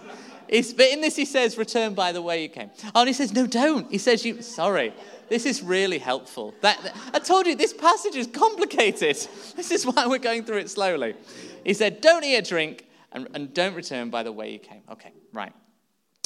it's, 0.48 0.74
but 0.74 0.88
in 0.88 1.02
this 1.02 1.16
he 1.16 1.26
says, 1.26 1.58
return 1.58 1.94
by 1.94 2.12
the 2.12 2.22
way 2.22 2.44
you 2.44 2.50
came. 2.50 2.70
Oh, 2.94 3.02
and 3.02 3.08
he 3.08 3.14
says, 3.14 3.34
no, 3.34 3.48
don't. 3.48 3.90
He 3.90 3.98
says, 3.98 4.26
you, 4.26 4.42
sorry. 4.42 4.94
This 5.29 5.46
is 5.46 5.62
really 5.62 5.98
helpful. 5.98 6.53
That, 6.62 6.96
I 7.13 7.19
told 7.19 7.48
you, 7.48 7.55
this 7.55 7.74
passage 7.74 8.15
is 8.15 8.27
complicated. 8.27 9.17
This 9.55 9.72
is 9.72 9.86
why 9.86 10.05
we're 10.05 10.19
going 10.19 10.43
through 10.43 10.57
it 10.57 10.69
slowly. 10.69 11.15
He 11.63 11.74
said, 11.74 12.00
Don't 12.00 12.24
eat 12.24 12.38
or 12.38 12.41
drink 12.41 12.86
and, 13.12 13.27
and 13.34 13.53
don't 13.53 13.74
return 13.74 14.10
by 14.10 14.24
the 14.24 14.31
way 14.31 14.51
you 14.51 14.60
came. 14.60 14.81
Okay, 14.91 15.12
right. 15.34 15.51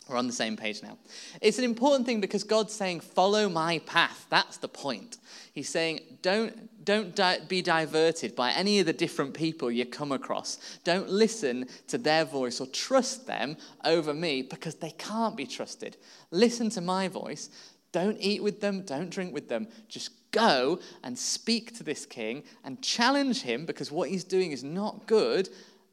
We're 0.09 0.17
on 0.17 0.27
the 0.27 0.33
same 0.33 0.57
page 0.57 0.83
now. 0.83 0.97
It's 1.41 1.57
an 1.57 1.63
important 1.63 2.05
thing 2.05 2.19
because 2.19 2.43
God's 2.43 2.73
saying, 2.73 2.99
Follow 2.99 3.47
my 3.47 3.79
path. 3.85 4.25
That's 4.29 4.57
the 4.57 4.67
point. 4.67 5.17
He's 5.53 5.69
saying, 5.69 6.01
Don't, 6.21 6.83
don't 6.83 7.15
di- 7.15 7.39
be 7.47 7.61
diverted 7.61 8.35
by 8.35 8.51
any 8.51 8.79
of 8.79 8.85
the 8.85 8.93
different 8.93 9.33
people 9.33 9.71
you 9.71 9.85
come 9.85 10.11
across. 10.11 10.79
Don't 10.83 11.09
listen 11.09 11.67
to 11.87 11.97
their 11.97 12.25
voice 12.25 12.59
or 12.59 12.67
trust 12.67 13.27
them 13.27 13.55
over 13.85 14.13
me 14.13 14.41
because 14.41 14.75
they 14.75 14.91
can't 14.91 15.37
be 15.37 15.45
trusted. 15.45 15.95
Listen 16.31 16.69
to 16.71 16.81
my 16.81 17.07
voice 17.07 17.49
don't 17.91 18.17
eat 18.19 18.41
with 18.41 18.61
them, 18.61 18.83
don't 18.83 19.09
drink 19.09 19.33
with 19.33 19.49
them. 19.49 19.67
Just 19.87 20.11
go 20.31 20.79
and 21.03 21.17
speak 21.17 21.75
to 21.77 21.83
this 21.83 22.05
king 22.05 22.43
and 22.63 22.81
challenge 22.81 23.41
him 23.41 23.65
because 23.65 23.91
what 23.91 24.09
he's 24.09 24.23
doing 24.23 24.51
is 24.51 24.63
not 24.63 25.07
good, 25.07 25.49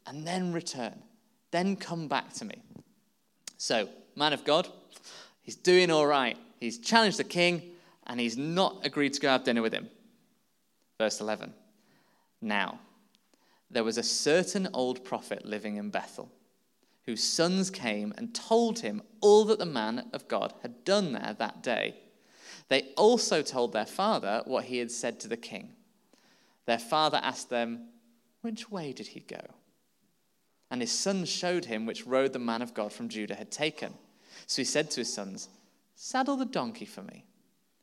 and 0.07 0.25
then 0.25 0.53
return. 0.53 1.01
Then 1.51 1.75
come 1.75 2.07
back 2.07 2.33
to 2.33 2.45
me. 2.45 2.61
So, 3.57 3.89
man 4.15 4.33
of 4.33 4.43
God, 4.43 4.67
he's 5.41 5.55
doing 5.55 5.91
all 5.91 6.07
right. 6.07 6.37
He's 6.59 6.79
challenged 6.79 7.19
the 7.19 7.23
king, 7.23 7.61
and 8.07 8.19
he's 8.19 8.37
not 8.37 8.85
agreed 8.85 9.13
to 9.13 9.19
go 9.19 9.29
have 9.29 9.43
dinner 9.43 9.61
with 9.61 9.73
him. 9.73 9.89
Verse 10.97 11.21
11. 11.21 11.53
Now, 12.41 12.79
there 13.69 13.83
was 13.83 13.97
a 13.97 14.03
certain 14.03 14.69
old 14.73 15.03
prophet 15.03 15.45
living 15.45 15.75
in 15.75 15.89
Bethel 15.89 16.31
whose 17.09 17.23
sons 17.23 17.71
came 17.71 18.13
and 18.19 18.35
told 18.35 18.77
him 18.81 19.01
all 19.19 19.43
that 19.43 19.57
the 19.57 19.65
man 19.65 20.07
of 20.13 20.27
God 20.27 20.53
had 20.61 20.85
done 20.85 21.11
there 21.11 21.35
that 21.39 21.63
day. 21.63 21.95
They 22.67 22.89
also 22.97 23.41
told 23.41 23.73
their 23.73 23.87
father 23.87 24.43
what 24.45 24.65
he 24.65 24.77
had 24.77 24.91
said 24.91 25.19
to 25.21 25.27
the 25.27 25.35
king. 25.35 25.71
Their 26.67 26.77
father 26.77 27.19
asked 27.23 27.49
them, 27.49 27.87
Which 28.41 28.69
way 28.69 28.93
did 28.93 29.07
he 29.07 29.21
go? 29.21 29.41
And 30.69 30.81
his 30.81 30.91
sons 30.91 31.29
showed 31.29 31.65
him 31.65 31.87
which 31.87 32.05
road 32.05 32.31
the 32.31 32.37
man 32.37 32.61
of 32.61 32.75
God 32.75 32.93
from 32.93 33.09
Judah 33.09 33.33
had 33.33 33.49
taken. 33.49 33.95
So 34.45 34.61
he 34.61 34.65
said 34.67 34.91
to 34.91 35.01
his 35.01 35.11
sons, 35.11 35.49
Saddle 35.95 36.37
the 36.37 36.45
donkey 36.45 36.85
for 36.85 37.01
me. 37.01 37.25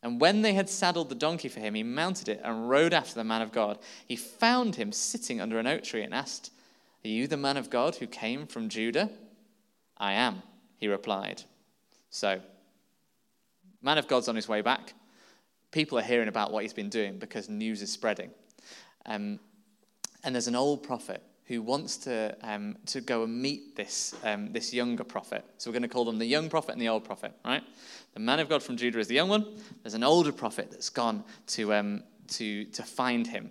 And 0.04 0.20
when 0.20 0.42
they 0.42 0.54
had 0.54 0.70
saddled 0.70 1.08
the 1.08 1.16
donkey 1.16 1.48
for 1.48 1.58
him, 1.58 1.74
he 1.74 1.82
mounted 1.82 2.28
it 2.28 2.40
and 2.44 2.70
rode 2.70 2.94
after 2.94 3.16
the 3.16 3.24
man 3.24 3.42
of 3.42 3.50
God. 3.50 3.80
He 4.06 4.14
found 4.14 4.76
him 4.76 4.92
sitting 4.92 5.40
under 5.40 5.58
an 5.58 5.66
oak 5.66 5.82
tree 5.82 6.04
and 6.04 6.14
asked, 6.14 6.52
are 7.06 7.10
you 7.10 7.28
the 7.28 7.36
man 7.36 7.56
of 7.56 7.70
God 7.70 7.94
who 7.94 8.06
came 8.06 8.46
from 8.46 8.68
Judah? 8.68 9.10
I 9.96 10.14
am, 10.14 10.42
he 10.78 10.88
replied. 10.88 11.42
So, 12.10 12.40
man 13.80 13.96
of 13.96 14.08
God's 14.08 14.28
on 14.28 14.34
his 14.34 14.48
way 14.48 14.60
back. 14.60 14.92
People 15.70 15.98
are 15.98 16.02
hearing 16.02 16.28
about 16.28 16.52
what 16.52 16.62
he's 16.62 16.72
been 16.72 16.88
doing 16.88 17.18
because 17.18 17.48
news 17.48 17.80
is 17.80 17.92
spreading. 17.92 18.30
Um, 19.04 19.38
and 20.24 20.34
there's 20.34 20.48
an 20.48 20.56
old 20.56 20.82
prophet 20.82 21.22
who 21.44 21.62
wants 21.62 21.96
to, 21.98 22.36
um, 22.42 22.76
to 22.86 23.00
go 23.00 23.22
and 23.22 23.40
meet 23.40 23.76
this, 23.76 24.14
um, 24.24 24.52
this 24.52 24.74
younger 24.74 25.04
prophet. 25.04 25.44
So 25.58 25.70
we're 25.70 25.74
going 25.74 25.82
to 25.82 25.88
call 25.88 26.04
them 26.04 26.18
the 26.18 26.26
young 26.26 26.48
prophet 26.48 26.72
and 26.72 26.80
the 26.80 26.88
old 26.88 27.04
prophet, 27.04 27.32
right? 27.44 27.62
The 28.14 28.20
man 28.20 28.40
of 28.40 28.48
God 28.48 28.64
from 28.64 28.76
Judah 28.76 28.98
is 28.98 29.06
the 29.06 29.14
young 29.14 29.28
one. 29.28 29.46
There's 29.84 29.94
an 29.94 30.02
older 30.02 30.32
prophet 30.32 30.72
that's 30.72 30.90
gone 30.90 31.22
to, 31.48 31.72
um, 31.72 32.02
to, 32.28 32.64
to 32.64 32.82
find 32.82 33.28
him. 33.28 33.50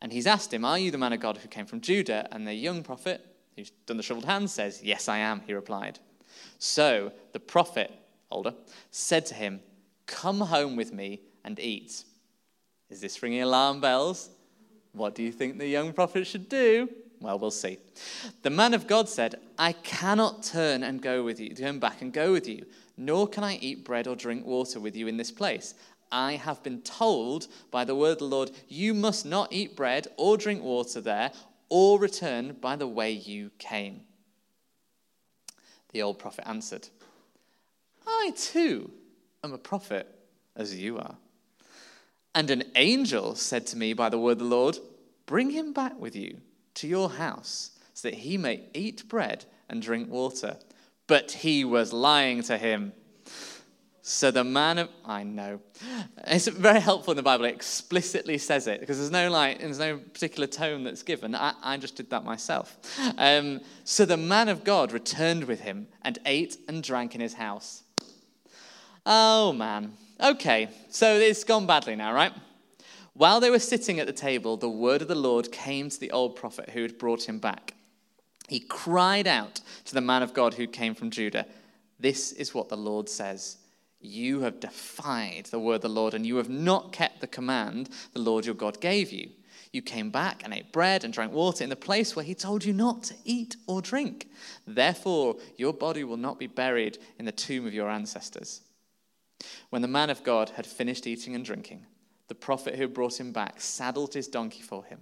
And 0.00 0.12
he's 0.12 0.26
asked 0.26 0.52
him, 0.52 0.64
Are 0.64 0.78
you 0.78 0.90
the 0.90 0.98
man 0.98 1.12
of 1.12 1.20
God 1.20 1.38
who 1.38 1.48
came 1.48 1.66
from 1.66 1.80
Judah? 1.80 2.28
And 2.30 2.46
the 2.46 2.54
young 2.54 2.82
prophet, 2.82 3.24
who's 3.56 3.70
done 3.86 3.96
the 3.96 4.02
shriveled 4.02 4.26
hand, 4.26 4.50
says, 4.50 4.80
Yes, 4.82 5.08
I 5.08 5.18
am, 5.18 5.42
he 5.46 5.54
replied. 5.54 5.98
So 6.58 7.12
the 7.32 7.40
prophet, 7.40 7.92
older, 8.30 8.54
said 8.90 9.26
to 9.26 9.34
him, 9.34 9.60
Come 10.06 10.40
home 10.40 10.76
with 10.76 10.92
me 10.92 11.20
and 11.44 11.58
eat. 11.58 12.04
Is 12.90 13.00
this 13.00 13.22
ringing 13.22 13.42
alarm 13.42 13.80
bells? 13.80 14.30
What 14.92 15.14
do 15.14 15.22
you 15.22 15.32
think 15.32 15.58
the 15.58 15.66
young 15.66 15.92
prophet 15.92 16.26
should 16.26 16.48
do? 16.48 16.88
Well, 17.20 17.38
we'll 17.38 17.50
see. 17.50 17.78
The 18.42 18.50
man 18.50 18.74
of 18.74 18.86
God 18.86 19.08
said, 19.08 19.40
I 19.58 19.72
cannot 19.72 20.44
turn 20.44 20.84
and 20.84 21.02
go 21.02 21.24
with 21.24 21.40
you, 21.40 21.54
turn 21.54 21.78
back 21.78 22.00
and 22.00 22.12
go 22.12 22.32
with 22.32 22.48
you, 22.48 22.64
nor 22.96 23.26
can 23.26 23.44
I 23.44 23.56
eat 23.56 23.84
bread 23.84 24.06
or 24.06 24.14
drink 24.14 24.46
water 24.46 24.78
with 24.80 24.96
you 24.96 25.08
in 25.08 25.16
this 25.16 25.32
place. 25.32 25.74
I 26.10 26.32
have 26.36 26.62
been 26.62 26.82
told 26.82 27.48
by 27.70 27.84
the 27.84 27.94
word 27.94 28.12
of 28.12 28.18
the 28.18 28.24
Lord, 28.24 28.50
you 28.68 28.94
must 28.94 29.26
not 29.26 29.52
eat 29.52 29.76
bread 29.76 30.08
or 30.16 30.36
drink 30.36 30.62
water 30.62 31.00
there, 31.00 31.32
or 31.68 31.98
return 31.98 32.56
by 32.60 32.76
the 32.76 32.86
way 32.86 33.12
you 33.12 33.50
came. 33.58 34.02
The 35.92 36.02
old 36.02 36.18
prophet 36.18 36.48
answered, 36.48 36.88
I 38.06 38.32
too 38.36 38.90
am 39.44 39.52
a 39.52 39.58
prophet, 39.58 40.06
as 40.56 40.74
you 40.74 40.98
are. 40.98 41.16
And 42.34 42.50
an 42.50 42.64
angel 42.76 43.34
said 43.34 43.66
to 43.68 43.76
me 43.76 43.92
by 43.92 44.08
the 44.08 44.18
word 44.18 44.32
of 44.32 44.38
the 44.38 44.44
Lord, 44.44 44.78
Bring 45.26 45.50
him 45.50 45.72
back 45.72 45.98
with 45.98 46.16
you 46.16 46.38
to 46.74 46.86
your 46.86 47.10
house, 47.10 47.72
so 47.92 48.08
that 48.08 48.18
he 48.18 48.38
may 48.38 48.62
eat 48.72 49.08
bread 49.08 49.44
and 49.68 49.82
drink 49.82 50.10
water. 50.10 50.56
But 51.06 51.32
he 51.32 51.64
was 51.64 51.92
lying 51.92 52.42
to 52.44 52.56
him. 52.56 52.92
So 54.08 54.30
the 54.30 54.42
man 54.42 54.78
of 54.78 54.88
I 55.04 55.22
know. 55.22 55.60
It's 56.26 56.48
very 56.48 56.80
helpful 56.80 57.12
in 57.12 57.18
the 57.18 57.22
Bible. 57.22 57.44
It 57.44 57.54
explicitly 57.54 58.38
says 58.38 58.66
it 58.66 58.80
because 58.80 58.96
there's 58.96 59.10
no 59.10 59.30
like 59.30 59.60
there's 59.60 59.78
no 59.78 59.98
particular 59.98 60.46
tone 60.46 60.82
that's 60.82 61.02
given. 61.02 61.34
I, 61.34 61.52
I 61.62 61.76
just 61.76 61.94
did 61.94 62.08
that 62.08 62.24
myself. 62.24 62.78
Um, 63.18 63.60
so 63.84 64.06
the 64.06 64.16
man 64.16 64.48
of 64.48 64.64
God 64.64 64.92
returned 64.92 65.44
with 65.44 65.60
him 65.60 65.88
and 66.00 66.18
ate 66.24 66.56
and 66.68 66.82
drank 66.82 67.14
in 67.14 67.20
his 67.20 67.34
house. 67.34 67.82
Oh 69.04 69.52
man. 69.52 69.92
Okay, 70.18 70.70
so 70.88 71.14
it's 71.14 71.44
gone 71.44 71.66
badly 71.66 71.94
now, 71.94 72.14
right? 72.14 72.32
While 73.12 73.40
they 73.40 73.50
were 73.50 73.58
sitting 73.58 74.00
at 74.00 74.06
the 74.06 74.12
table, 74.14 74.56
the 74.56 74.70
word 74.70 75.02
of 75.02 75.08
the 75.08 75.14
Lord 75.14 75.52
came 75.52 75.90
to 75.90 76.00
the 76.00 76.12
old 76.12 76.34
prophet 76.34 76.70
who 76.70 76.80
had 76.80 76.96
brought 76.96 77.28
him 77.28 77.40
back. 77.40 77.74
He 78.48 78.58
cried 78.58 79.26
out 79.26 79.60
to 79.84 79.92
the 79.92 80.00
man 80.00 80.22
of 80.22 80.32
God 80.32 80.54
who 80.54 80.66
came 80.66 80.94
from 80.94 81.10
Judah. 81.10 81.44
This 82.00 82.32
is 82.32 82.54
what 82.54 82.70
the 82.70 82.76
Lord 82.76 83.10
says. 83.10 83.58
You 84.00 84.40
have 84.40 84.60
defied 84.60 85.46
the 85.46 85.58
word 85.58 85.76
of 85.76 85.82
the 85.82 85.88
Lord, 85.88 86.14
and 86.14 86.26
you 86.26 86.36
have 86.36 86.48
not 86.48 86.92
kept 86.92 87.20
the 87.20 87.26
command 87.26 87.88
the 88.12 88.20
Lord 88.20 88.46
your 88.46 88.54
God 88.54 88.80
gave 88.80 89.12
you. 89.12 89.30
You 89.72 89.82
came 89.82 90.10
back 90.10 90.42
and 90.44 90.54
ate 90.54 90.72
bread 90.72 91.04
and 91.04 91.12
drank 91.12 91.32
water 91.32 91.62
in 91.62 91.70
the 91.70 91.76
place 91.76 92.14
where 92.14 92.24
he 92.24 92.34
told 92.34 92.64
you 92.64 92.72
not 92.72 93.02
to 93.04 93.14
eat 93.24 93.56
or 93.66 93.82
drink. 93.82 94.28
Therefore, 94.66 95.36
your 95.56 95.72
body 95.72 96.04
will 96.04 96.16
not 96.16 96.38
be 96.38 96.46
buried 96.46 96.98
in 97.18 97.24
the 97.24 97.32
tomb 97.32 97.66
of 97.66 97.74
your 97.74 97.90
ancestors. 97.90 98.62
When 99.70 99.82
the 99.82 99.88
man 99.88 100.10
of 100.10 100.24
God 100.24 100.50
had 100.50 100.66
finished 100.66 101.06
eating 101.06 101.34
and 101.34 101.44
drinking, 101.44 101.84
the 102.28 102.34
prophet 102.34 102.76
who 102.76 102.88
brought 102.88 103.20
him 103.20 103.32
back 103.32 103.60
saddled 103.60 104.14
his 104.14 104.28
donkey 104.28 104.62
for 104.62 104.84
him. 104.84 105.00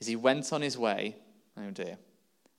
As 0.00 0.06
he 0.06 0.16
went 0.16 0.52
on 0.52 0.62
his 0.62 0.78
way, 0.78 1.16
oh 1.56 1.70
dear, 1.70 1.98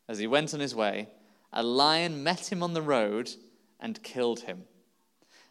as 0.08 0.20
he 0.20 0.28
went 0.28 0.54
on 0.54 0.60
his 0.60 0.76
way, 0.76 1.10
a 1.52 1.64
lion 1.64 2.24
met 2.24 2.52
him 2.52 2.62
on 2.62 2.74
the 2.74 2.82
road 2.82 3.32
and 3.80 4.02
killed 4.04 4.42
him. 4.42 4.64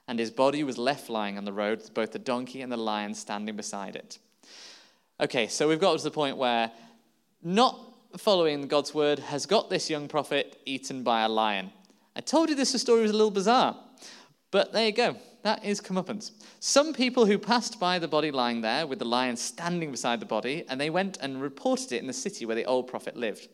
And 0.06 0.18
his 0.18 0.30
body 0.30 0.62
was 0.64 0.76
left 0.76 1.08
lying 1.08 1.38
on 1.38 1.44
the 1.44 1.52
road 1.52 1.78
with 1.78 1.94
both 1.94 2.12
the 2.12 2.18
donkey 2.18 2.60
and 2.60 2.70
the 2.70 2.76
lion 2.76 3.14
standing 3.14 3.56
beside 3.56 3.96
it. 3.96 4.18
Okay, 5.20 5.46
so 5.46 5.68
we've 5.68 5.80
got 5.80 5.96
to 5.96 6.04
the 6.04 6.10
point 6.10 6.36
where 6.36 6.70
not 7.42 7.78
following 8.18 8.66
God's 8.68 8.94
word 8.94 9.18
has 9.18 9.46
got 9.46 9.70
this 9.70 9.88
young 9.88 10.08
prophet 10.08 10.60
eaten 10.66 11.02
by 11.02 11.22
a 11.22 11.28
lion. 11.28 11.72
I 12.16 12.20
told 12.20 12.48
you 12.48 12.54
this 12.54 12.78
story 12.80 13.02
was 13.02 13.10
a 13.10 13.14
little 13.14 13.30
bizarre, 13.30 13.76
but 14.50 14.72
there 14.72 14.86
you 14.86 14.92
go. 14.92 15.16
That 15.42 15.64
is 15.64 15.80
comeuppance. 15.80 16.30
Some 16.60 16.94
people 16.94 17.26
who 17.26 17.38
passed 17.38 17.78
by 17.78 17.98
the 17.98 18.08
body 18.08 18.30
lying 18.30 18.62
there 18.62 18.86
with 18.86 18.98
the 18.98 19.04
lion 19.04 19.36
standing 19.36 19.90
beside 19.90 20.20
the 20.20 20.26
body, 20.26 20.64
and 20.68 20.80
they 20.80 20.90
went 20.90 21.18
and 21.20 21.42
reported 21.42 21.92
it 21.92 22.00
in 22.00 22.06
the 22.06 22.12
city 22.12 22.46
where 22.46 22.56
the 22.56 22.64
old 22.64 22.86
prophet 22.86 23.16
lived. 23.16 23.48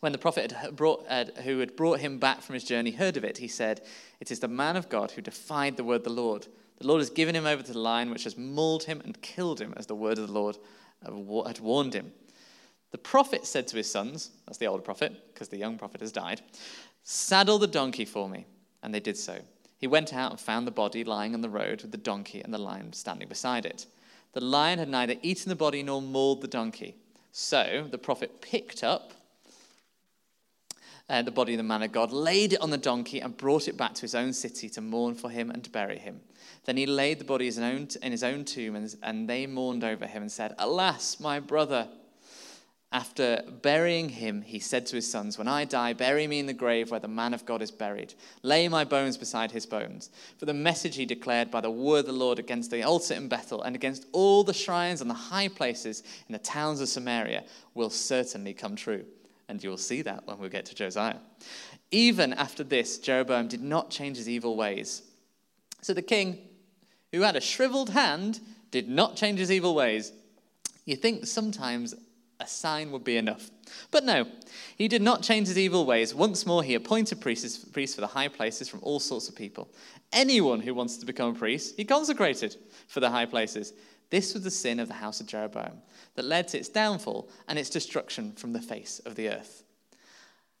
When 0.00 0.12
the 0.12 0.18
prophet 0.18 0.52
had 0.52 0.76
brought, 0.76 1.04
uh, 1.08 1.26
who 1.42 1.58
had 1.58 1.76
brought 1.76 2.00
him 2.00 2.18
back 2.18 2.42
from 2.42 2.54
his 2.54 2.64
journey 2.64 2.90
heard 2.90 3.16
of 3.16 3.24
it, 3.24 3.38
he 3.38 3.48
said, 3.48 3.82
It 4.20 4.30
is 4.30 4.40
the 4.40 4.48
man 4.48 4.76
of 4.76 4.88
God 4.88 5.12
who 5.12 5.22
defied 5.22 5.76
the 5.76 5.84
word 5.84 5.96
of 5.96 6.04
the 6.04 6.10
Lord. 6.10 6.46
The 6.78 6.86
Lord 6.86 7.00
has 7.00 7.10
given 7.10 7.36
him 7.36 7.46
over 7.46 7.62
to 7.62 7.72
the 7.72 7.78
lion, 7.78 8.10
which 8.10 8.24
has 8.24 8.38
mauled 8.38 8.84
him 8.84 9.02
and 9.04 9.20
killed 9.20 9.60
him, 9.60 9.74
as 9.76 9.86
the 9.86 9.94
word 9.94 10.18
of 10.18 10.26
the 10.26 10.32
Lord 10.32 10.56
had 11.02 11.60
warned 11.60 11.94
him. 11.94 12.12
The 12.90 12.98
prophet 12.98 13.46
said 13.46 13.68
to 13.68 13.76
his 13.76 13.90
sons, 13.90 14.30
that's 14.46 14.58
the 14.58 14.66
older 14.66 14.82
prophet, 14.82 15.32
because 15.32 15.48
the 15.48 15.58
young 15.58 15.78
prophet 15.78 16.00
has 16.00 16.12
died, 16.12 16.40
Saddle 17.04 17.58
the 17.58 17.66
donkey 17.66 18.04
for 18.04 18.28
me. 18.28 18.46
And 18.82 18.94
they 18.94 19.00
did 19.00 19.16
so. 19.16 19.40
He 19.76 19.86
went 19.86 20.12
out 20.12 20.30
and 20.30 20.40
found 20.40 20.66
the 20.66 20.72
body 20.72 21.04
lying 21.04 21.34
on 21.34 21.40
the 21.40 21.48
road 21.48 21.82
with 21.82 21.90
the 21.90 21.98
donkey 21.98 22.40
and 22.42 22.52
the 22.52 22.58
lion 22.58 22.92
standing 22.92 23.28
beside 23.28 23.64
it. 23.64 23.86
The 24.32 24.40
lion 24.40 24.78
had 24.78 24.88
neither 24.88 25.16
eaten 25.22 25.48
the 25.48 25.56
body 25.56 25.82
nor 25.82 26.02
mauled 26.02 26.40
the 26.40 26.48
donkey. 26.48 26.96
So 27.32 27.86
the 27.90 27.98
prophet 27.98 28.40
picked 28.40 28.84
up 28.84 29.12
uh, 31.10 31.22
the 31.22 31.30
body 31.32 31.54
of 31.54 31.58
the 31.58 31.64
man 31.64 31.82
of 31.82 31.90
God, 31.90 32.12
laid 32.12 32.52
it 32.52 32.60
on 32.62 32.70
the 32.70 32.78
donkey, 32.78 33.20
and 33.20 33.36
brought 33.36 33.66
it 33.66 33.76
back 33.76 33.94
to 33.94 34.02
his 34.02 34.14
own 34.14 34.32
city 34.32 34.68
to 34.70 34.80
mourn 34.80 35.16
for 35.16 35.28
him 35.28 35.50
and 35.50 35.64
to 35.64 35.70
bury 35.70 35.98
him. 35.98 36.20
Then 36.64 36.76
he 36.76 36.86
laid 36.86 37.18
the 37.18 37.24
body 37.24 37.48
in 37.48 38.12
his 38.12 38.22
own 38.22 38.44
tomb, 38.44 38.76
and, 38.76 38.94
and 39.02 39.28
they 39.28 39.46
mourned 39.46 39.82
over 39.82 40.06
him 40.06 40.22
and 40.22 40.30
said, 40.30 40.54
Alas, 40.58 41.18
my 41.18 41.40
brother. 41.40 41.88
After 42.92 43.44
burying 43.62 44.08
him, 44.08 44.42
he 44.42 44.58
said 44.58 44.84
to 44.86 44.96
his 44.96 45.08
sons, 45.08 45.38
When 45.38 45.46
I 45.46 45.64
die, 45.64 45.92
bury 45.92 46.26
me 46.26 46.40
in 46.40 46.46
the 46.46 46.52
grave 46.52 46.90
where 46.90 46.98
the 46.98 47.06
man 47.06 47.34
of 47.34 47.46
God 47.46 47.62
is 47.62 47.70
buried. 47.70 48.14
Lay 48.42 48.66
my 48.66 48.82
bones 48.82 49.16
beside 49.16 49.52
his 49.52 49.64
bones. 49.64 50.10
For 50.38 50.46
the 50.46 50.54
message 50.54 50.96
he 50.96 51.06
declared 51.06 51.52
by 51.52 51.60
the 51.60 51.70
word 51.70 52.00
of 52.00 52.06
the 52.06 52.12
Lord 52.12 52.40
against 52.40 52.72
the 52.72 52.82
altar 52.82 53.14
in 53.14 53.28
Bethel 53.28 53.62
and 53.62 53.76
against 53.76 54.06
all 54.10 54.42
the 54.42 54.52
shrines 54.52 55.00
and 55.00 55.08
the 55.08 55.14
high 55.14 55.46
places 55.46 56.02
in 56.28 56.32
the 56.32 56.40
towns 56.40 56.80
of 56.80 56.88
Samaria 56.88 57.44
will 57.74 57.90
certainly 57.90 58.54
come 58.54 58.74
true. 58.74 59.04
And 59.50 59.62
you'll 59.64 59.78
see 59.78 60.02
that 60.02 60.28
when 60.28 60.38
we 60.38 60.48
get 60.48 60.66
to 60.66 60.76
Josiah. 60.76 61.16
Even 61.90 62.32
after 62.34 62.62
this, 62.62 62.98
Jeroboam 62.98 63.48
did 63.48 63.60
not 63.60 63.90
change 63.90 64.16
his 64.16 64.28
evil 64.28 64.56
ways. 64.56 65.02
So 65.82 65.92
the 65.92 66.02
king, 66.02 66.38
who 67.10 67.22
had 67.22 67.34
a 67.34 67.40
shriveled 67.40 67.90
hand, 67.90 68.38
did 68.70 68.88
not 68.88 69.16
change 69.16 69.40
his 69.40 69.50
evil 69.50 69.74
ways. 69.74 70.12
You 70.84 70.94
think 70.94 71.26
sometimes 71.26 71.96
a 72.38 72.46
sign 72.46 72.92
would 72.92 73.02
be 73.02 73.16
enough. 73.16 73.50
But 73.90 74.04
no, 74.04 74.28
he 74.78 74.86
did 74.86 75.02
not 75.02 75.24
change 75.24 75.48
his 75.48 75.58
evil 75.58 75.84
ways. 75.84 76.14
Once 76.14 76.46
more, 76.46 76.62
he 76.62 76.76
appointed 76.76 77.20
priests, 77.20 77.64
priests 77.64 77.96
for 77.96 78.02
the 78.02 78.06
high 78.06 78.28
places 78.28 78.68
from 78.68 78.78
all 78.84 79.00
sorts 79.00 79.28
of 79.28 79.34
people. 79.34 79.68
Anyone 80.12 80.60
who 80.60 80.74
wanted 80.74 81.00
to 81.00 81.06
become 81.06 81.34
a 81.34 81.38
priest, 81.38 81.74
he 81.76 81.84
consecrated 81.84 82.54
for 82.86 83.00
the 83.00 83.10
high 83.10 83.26
places. 83.26 83.72
This 84.10 84.34
was 84.34 84.42
the 84.42 84.50
sin 84.50 84.80
of 84.80 84.88
the 84.88 84.94
house 84.94 85.20
of 85.20 85.26
Jeroboam 85.26 85.82
that 86.16 86.24
led 86.24 86.48
to 86.48 86.58
its 86.58 86.68
downfall 86.68 87.28
and 87.48 87.58
its 87.58 87.70
destruction 87.70 88.32
from 88.32 88.52
the 88.52 88.60
face 88.60 89.00
of 89.06 89.14
the 89.14 89.30
earth. 89.30 89.62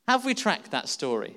Have 0.08 0.24
we 0.24 0.34
tracked 0.34 0.70
that 0.70 0.88
story? 0.88 1.36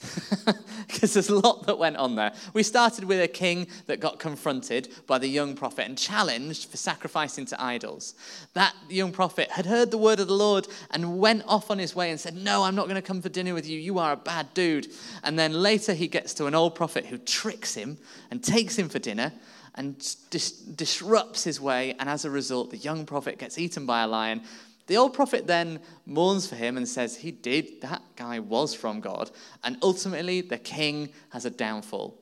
Because 0.86 1.14
there's 1.14 1.30
a 1.30 1.38
lot 1.38 1.66
that 1.66 1.78
went 1.78 1.96
on 1.96 2.14
there. 2.14 2.32
We 2.52 2.62
started 2.62 3.04
with 3.04 3.20
a 3.20 3.28
king 3.28 3.66
that 3.86 4.00
got 4.00 4.18
confronted 4.18 4.88
by 5.06 5.18
the 5.18 5.26
young 5.26 5.54
prophet 5.54 5.86
and 5.86 5.96
challenged 5.96 6.68
for 6.68 6.76
sacrificing 6.76 7.46
to 7.46 7.62
idols. 7.62 8.14
That 8.52 8.74
young 8.88 9.10
prophet 9.12 9.50
had 9.50 9.66
heard 9.66 9.90
the 9.90 9.98
word 9.98 10.20
of 10.20 10.28
the 10.28 10.34
Lord 10.34 10.68
and 10.90 11.18
went 11.18 11.42
off 11.46 11.70
on 11.70 11.78
his 11.78 11.96
way 11.96 12.10
and 12.10 12.20
said, 12.20 12.36
No, 12.36 12.62
I'm 12.62 12.74
not 12.74 12.84
going 12.84 12.96
to 12.96 13.02
come 13.02 13.22
for 13.22 13.28
dinner 13.28 13.54
with 13.54 13.68
you. 13.68 13.78
You 13.78 13.98
are 13.98 14.12
a 14.12 14.16
bad 14.16 14.52
dude. 14.54 14.88
And 15.22 15.38
then 15.38 15.52
later 15.52 15.94
he 15.94 16.06
gets 16.06 16.34
to 16.34 16.46
an 16.46 16.54
old 16.54 16.74
prophet 16.74 17.06
who 17.06 17.18
tricks 17.18 17.74
him 17.74 17.98
and 18.30 18.42
takes 18.42 18.78
him 18.78 18.88
for 18.88 18.98
dinner 18.98 19.32
and 19.74 19.98
dis- 20.30 20.52
disrupts 20.52 21.44
his 21.44 21.60
way. 21.60 21.94
And 21.98 22.08
as 22.08 22.24
a 22.24 22.30
result, 22.30 22.70
the 22.70 22.76
young 22.76 23.06
prophet 23.06 23.38
gets 23.38 23.58
eaten 23.58 23.86
by 23.86 24.02
a 24.02 24.06
lion. 24.06 24.42
The 24.86 24.96
old 24.96 25.14
prophet 25.14 25.46
then 25.46 25.80
mourns 26.06 26.46
for 26.46 26.56
him 26.56 26.76
and 26.76 26.86
says, 26.86 27.16
He 27.16 27.30
did, 27.30 27.80
that 27.80 28.02
guy 28.16 28.38
was 28.38 28.74
from 28.74 29.00
God. 29.00 29.30
And 29.62 29.78
ultimately, 29.82 30.42
the 30.42 30.58
king 30.58 31.10
has 31.30 31.44
a 31.44 31.50
downfall. 31.50 32.20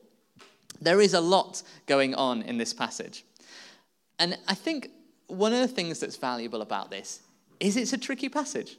There 0.81 1.01
is 1.01 1.13
a 1.13 1.21
lot 1.21 1.61
going 1.85 2.15
on 2.15 2.41
in 2.41 2.57
this 2.57 2.73
passage. 2.73 3.25
And 4.19 4.37
I 4.47 4.53
think 4.53 4.89
one 5.27 5.53
of 5.53 5.59
the 5.59 5.67
things 5.67 5.99
that's 5.99 6.17
valuable 6.17 6.61
about 6.61 6.89
this 6.89 7.21
is 7.59 7.77
it's 7.77 7.93
a 7.93 7.97
tricky 7.97 8.29
passage. 8.29 8.77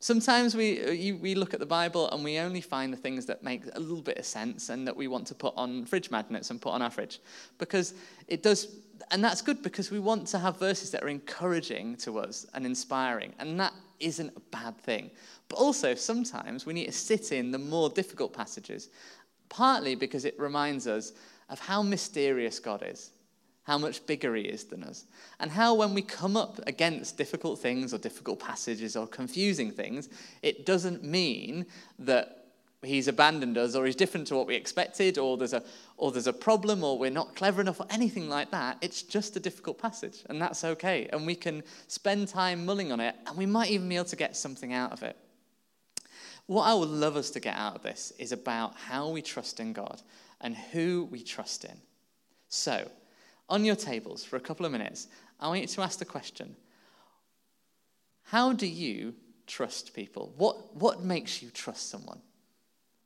Sometimes 0.00 0.54
we, 0.54 0.84
uh, 0.84 0.90
you, 0.90 1.16
we 1.16 1.34
look 1.34 1.54
at 1.54 1.60
the 1.60 1.66
Bible 1.66 2.10
and 2.10 2.22
we 2.22 2.38
only 2.38 2.60
find 2.60 2.92
the 2.92 2.96
things 2.96 3.24
that 3.26 3.42
make 3.42 3.62
a 3.72 3.80
little 3.80 4.02
bit 4.02 4.18
of 4.18 4.26
sense 4.26 4.68
and 4.68 4.86
that 4.86 4.94
we 4.94 5.08
want 5.08 5.26
to 5.28 5.34
put 5.34 5.54
on 5.56 5.86
fridge 5.86 6.10
magnets 6.10 6.50
and 6.50 6.60
put 6.60 6.70
on 6.70 6.82
our 6.82 6.90
fridge. 6.90 7.20
Because 7.58 7.94
it 8.28 8.42
does, 8.42 8.76
and 9.10 9.24
that's 9.24 9.40
good 9.40 9.62
because 9.62 9.90
we 9.90 9.98
want 9.98 10.26
to 10.28 10.38
have 10.38 10.58
verses 10.58 10.90
that 10.90 11.02
are 11.02 11.08
encouraging 11.08 11.96
to 11.96 12.18
us 12.18 12.44
and 12.54 12.66
inspiring. 12.66 13.32
And 13.38 13.58
that 13.58 13.72
isn't 14.00 14.36
a 14.36 14.40
bad 14.40 14.76
thing. 14.78 15.10
But 15.48 15.56
also, 15.56 15.94
sometimes 15.94 16.66
we 16.66 16.74
need 16.74 16.86
to 16.86 16.92
sit 16.92 17.32
in 17.32 17.50
the 17.50 17.58
more 17.58 17.88
difficult 17.88 18.34
passages, 18.34 18.90
partly 19.48 19.94
because 19.94 20.24
it 20.26 20.38
reminds 20.38 20.86
us 20.86 21.12
of 21.48 21.60
how 21.60 21.82
mysterious 21.82 22.58
God 22.58 22.84
is 22.86 23.12
how 23.64 23.78
much 23.78 24.06
bigger 24.06 24.34
he 24.34 24.42
is 24.42 24.64
than 24.64 24.84
us, 24.84 25.06
and 25.40 25.50
how 25.50 25.74
when 25.74 25.94
we 25.94 26.02
come 26.02 26.36
up 26.36 26.60
against 26.66 27.16
difficult 27.16 27.58
things 27.58 27.92
or 27.92 27.98
difficult 27.98 28.38
passages 28.38 28.94
or 28.94 29.06
confusing 29.06 29.70
things, 29.70 30.08
it 30.42 30.64
doesn't 30.66 31.02
mean 31.02 31.66
that 31.98 32.44
he's 32.84 33.08
abandoned 33.08 33.58
us 33.58 33.74
or 33.74 33.86
he's 33.86 33.96
different 33.96 34.26
to 34.28 34.34
what 34.34 34.46
we 34.46 34.54
expected 34.54 35.18
or 35.18 35.36
there's 35.36 35.52
a 35.52 35.62
or 35.96 36.12
there's 36.12 36.26
a 36.26 36.32
problem 36.32 36.82
or 36.82 36.98
we're 36.98 37.10
not 37.10 37.34
clever 37.34 37.60
enough 37.60 37.80
or 37.80 37.86
anything 37.90 38.28
like 38.28 38.50
that. 38.50 38.78
It's 38.80 39.02
just 39.02 39.36
a 39.36 39.40
difficult 39.40 39.78
passage 39.78 40.22
and 40.28 40.40
that's 40.40 40.64
okay 40.64 41.08
and 41.12 41.26
we 41.26 41.34
can 41.34 41.62
spend 41.88 42.28
time 42.28 42.66
mulling 42.66 42.92
on 42.92 43.00
it 43.00 43.14
and 43.26 43.36
we 43.36 43.46
might 43.46 43.70
even 43.70 43.88
be 43.88 43.96
able 43.96 44.04
to 44.06 44.16
get 44.16 44.36
something 44.36 44.72
out 44.72 44.92
of 44.92 45.02
it. 45.02 45.16
What 46.46 46.64
i 46.64 46.74
would 46.74 46.90
love 46.90 47.16
us 47.16 47.30
to 47.30 47.40
get 47.40 47.56
out 47.56 47.76
of 47.76 47.82
this 47.82 48.12
is 48.18 48.32
about 48.32 48.74
how 48.76 49.08
we 49.08 49.22
trust 49.22 49.60
in 49.60 49.72
god 49.72 50.02
and 50.40 50.54
who 50.54 51.08
we 51.10 51.22
trust 51.22 51.64
in. 51.64 51.76
So 52.48 52.88
on 53.48 53.64
your 53.64 53.76
tables 53.76 54.24
for 54.24 54.36
a 54.36 54.40
couple 54.40 54.66
of 54.66 54.72
minutes, 54.72 55.08
I 55.40 55.48
want 55.48 55.60
you 55.60 55.66
to 55.66 55.82
ask 55.82 55.98
the 55.98 56.04
question 56.04 56.56
How 58.24 58.52
do 58.52 58.66
you 58.66 59.14
trust 59.46 59.94
people? 59.94 60.32
What, 60.36 60.74
what 60.76 61.02
makes 61.02 61.42
you 61.42 61.50
trust 61.50 61.90
someone? 61.90 62.20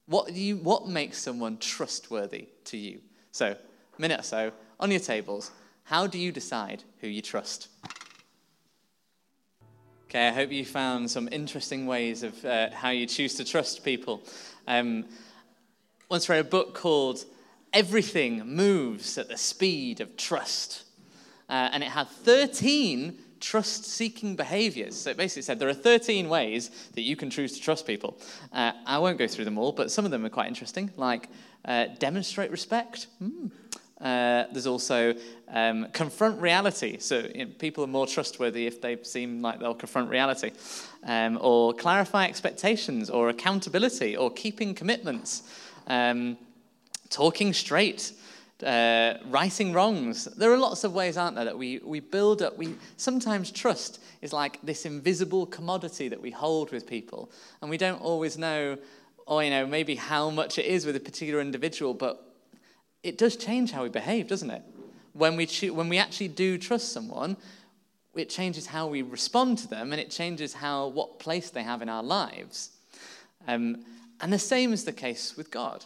What, 0.06 0.28
do 0.28 0.40
you, 0.40 0.56
what 0.56 0.88
makes 0.88 1.18
someone 1.18 1.58
trustworthy 1.58 2.48
to 2.64 2.76
you? 2.76 3.00
So, 3.32 3.48
a 3.48 4.00
minute 4.00 4.20
or 4.20 4.24
so, 4.24 4.52
on 4.80 4.90
your 4.90 5.00
tables, 5.00 5.50
how 5.84 6.06
do 6.06 6.18
you 6.18 6.32
decide 6.32 6.82
who 7.00 7.08
you 7.08 7.20
trust? 7.20 7.68
Okay, 10.08 10.28
I 10.28 10.30
hope 10.30 10.50
you 10.50 10.64
found 10.64 11.10
some 11.10 11.28
interesting 11.30 11.86
ways 11.86 12.22
of 12.22 12.42
uh, 12.44 12.70
how 12.70 12.88
you 12.88 13.04
choose 13.04 13.34
to 13.34 13.44
trust 13.44 13.84
people. 13.84 14.22
Um, 14.66 15.04
once 16.08 16.30
read 16.30 16.40
a 16.40 16.44
book 16.44 16.74
called 16.74 17.26
everything 17.72 18.46
moves 18.46 19.18
at 19.18 19.28
the 19.28 19.36
speed 19.36 20.00
of 20.00 20.16
trust. 20.16 20.84
Uh, 21.48 21.70
and 21.72 21.82
it 21.82 21.88
had 21.88 22.08
13 22.08 23.18
trust 23.40 23.84
seeking 23.84 24.36
behaviors. 24.36 24.96
So 24.96 25.10
it 25.10 25.16
basically 25.16 25.42
said 25.42 25.58
there 25.58 25.68
are 25.68 25.74
13 25.74 26.28
ways 26.28 26.70
that 26.94 27.02
you 27.02 27.16
can 27.16 27.30
choose 27.30 27.54
to 27.54 27.60
trust 27.60 27.86
people. 27.86 28.18
Uh, 28.52 28.72
I 28.86 28.98
won't 28.98 29.18
go 29.18 29.26
through 29.26 29.44
them 29.44 29.58
all, 29.58 29.72
but 29.72 29.90
some 29.90 30.04
of 30.04 30.10
them 30.10 30.24
are 30.24 30.30
quite 30.30 30.48
interesting, 30.48 30.90
like 30.96 31.28
uh, 31.64 31.86
demonstrate 31.98 32.50
respect. 32.50 33.06
Mm. 33.22 33.50
Uh, 34.00 34.44
there's 34.52 34.66
also 34.66 35.14
um, 35.48 35.88
confront 35.92 36.40
reality. 36.40 36.98
So 36.98 37.28
you 37.34 37.46
know, 37.46 37.52
people 37.58 37.82
are 37.82 37.88
more 37.88 38.06
trustworthy 38.06 38.66
if 38.66 38.80
they 38.80 38.96
seem 39.02 39.42
like 39.42 39.58
they'll 39.58 39.74
confront 39.74 40.08
reality. 40.08 40.52
Um, 41.04 41.38
or 41.40 41.72
clarify 41.74 42.26
expectations, 42.26 43.10
or 43.10 43.28
accountability, 43.28 44.16
or 44.16 44.30
keeping 44.30 44.74
commitments. 44.74 45.42
Um, 45.86 46.36
talking 47.10 47.52
straight, 47.52 48.12
uh, 48.64 49.14
righting 49.26 49.72
wrongs. 49.72 50.24
There 50.24 50.52
are 50.52 50.58
lots 50.58 50.84
of 50.84 50.92
ways, 50.92 51.16
aren't 51.16 51.36
there, 51.36 51.44
that 51.44 51.58
we, 51.58 51.78
we 51.78 52.00
build 52.00 52.42
up. 52.42 52.56
We 52.58 52.74
sometimes 52.96 53.50
trust 53.50 54.00
is 54.20 54.32
like 54.32 54.58
this 54.62 54.84
invisible 54.84 55.46
commodity 55.46 56.08
that 56.08 56.20
we 56.20 56.30
hold 56.30 56.72
with 56.72 56.86
people, 56.86 57.30
and 57.60 57.70
we 57.70 57.76
don't 57.76 58.00
always 58.00 58.36
know, 58.36 58.76
or 59.26 59.44
you 59.44 59.50
know, 59.50 59.66
maybe 59.66 59.94
how 59.94 60.30
much 60.30 60.58
it 60.58 60.66
is 60.66 60.84
with 60.86 60.96
a 60.96 61.00
particular 61.00 61.40
individual, 61.40 61.94
but 61.94 62.24
it 63.02 63.16
does 63.16 63.36
change 63.36 63.70
how 63.70 63.82
we 63.82 63.88
behave, 63.88 64.28
doesn't 64.28 64.50
it? 64.50 64.62
When 65.12 65.36
we 65.36 65.46
cho- 65.46 65.72
when 65.72 65.88
we 65.88 65.98
actually 65.98 66.28
do 66.28 66.58
trust 66.58 66.92
someone, 66.92 67.36
it 68.14 68.28
changes 68.28 68.66
how 68.66 68.88
we 68.88 69.02
respond 69.02 69.58
to 69.58 69.68
them, 69.68 69.92
and 69.92 70.00
it 70.00 70.10
changes 70.10 70.54
how 70.54 70.88
what 70.88 71.20
place 71.20 71.50
they 71.50 71.62
have 71.62 71.82
in 71.82 71.88
our 71.88 72.02
lives. 72.02 72.70
Um, 73.46 73.84
and 74.20 74.32
the 74.32 74.38
same 74.38 74.72
is 74.72 74.84
the 74.84 74.92
case 74.92 75.36
with 75.36 75.50
God. 75.50 75.84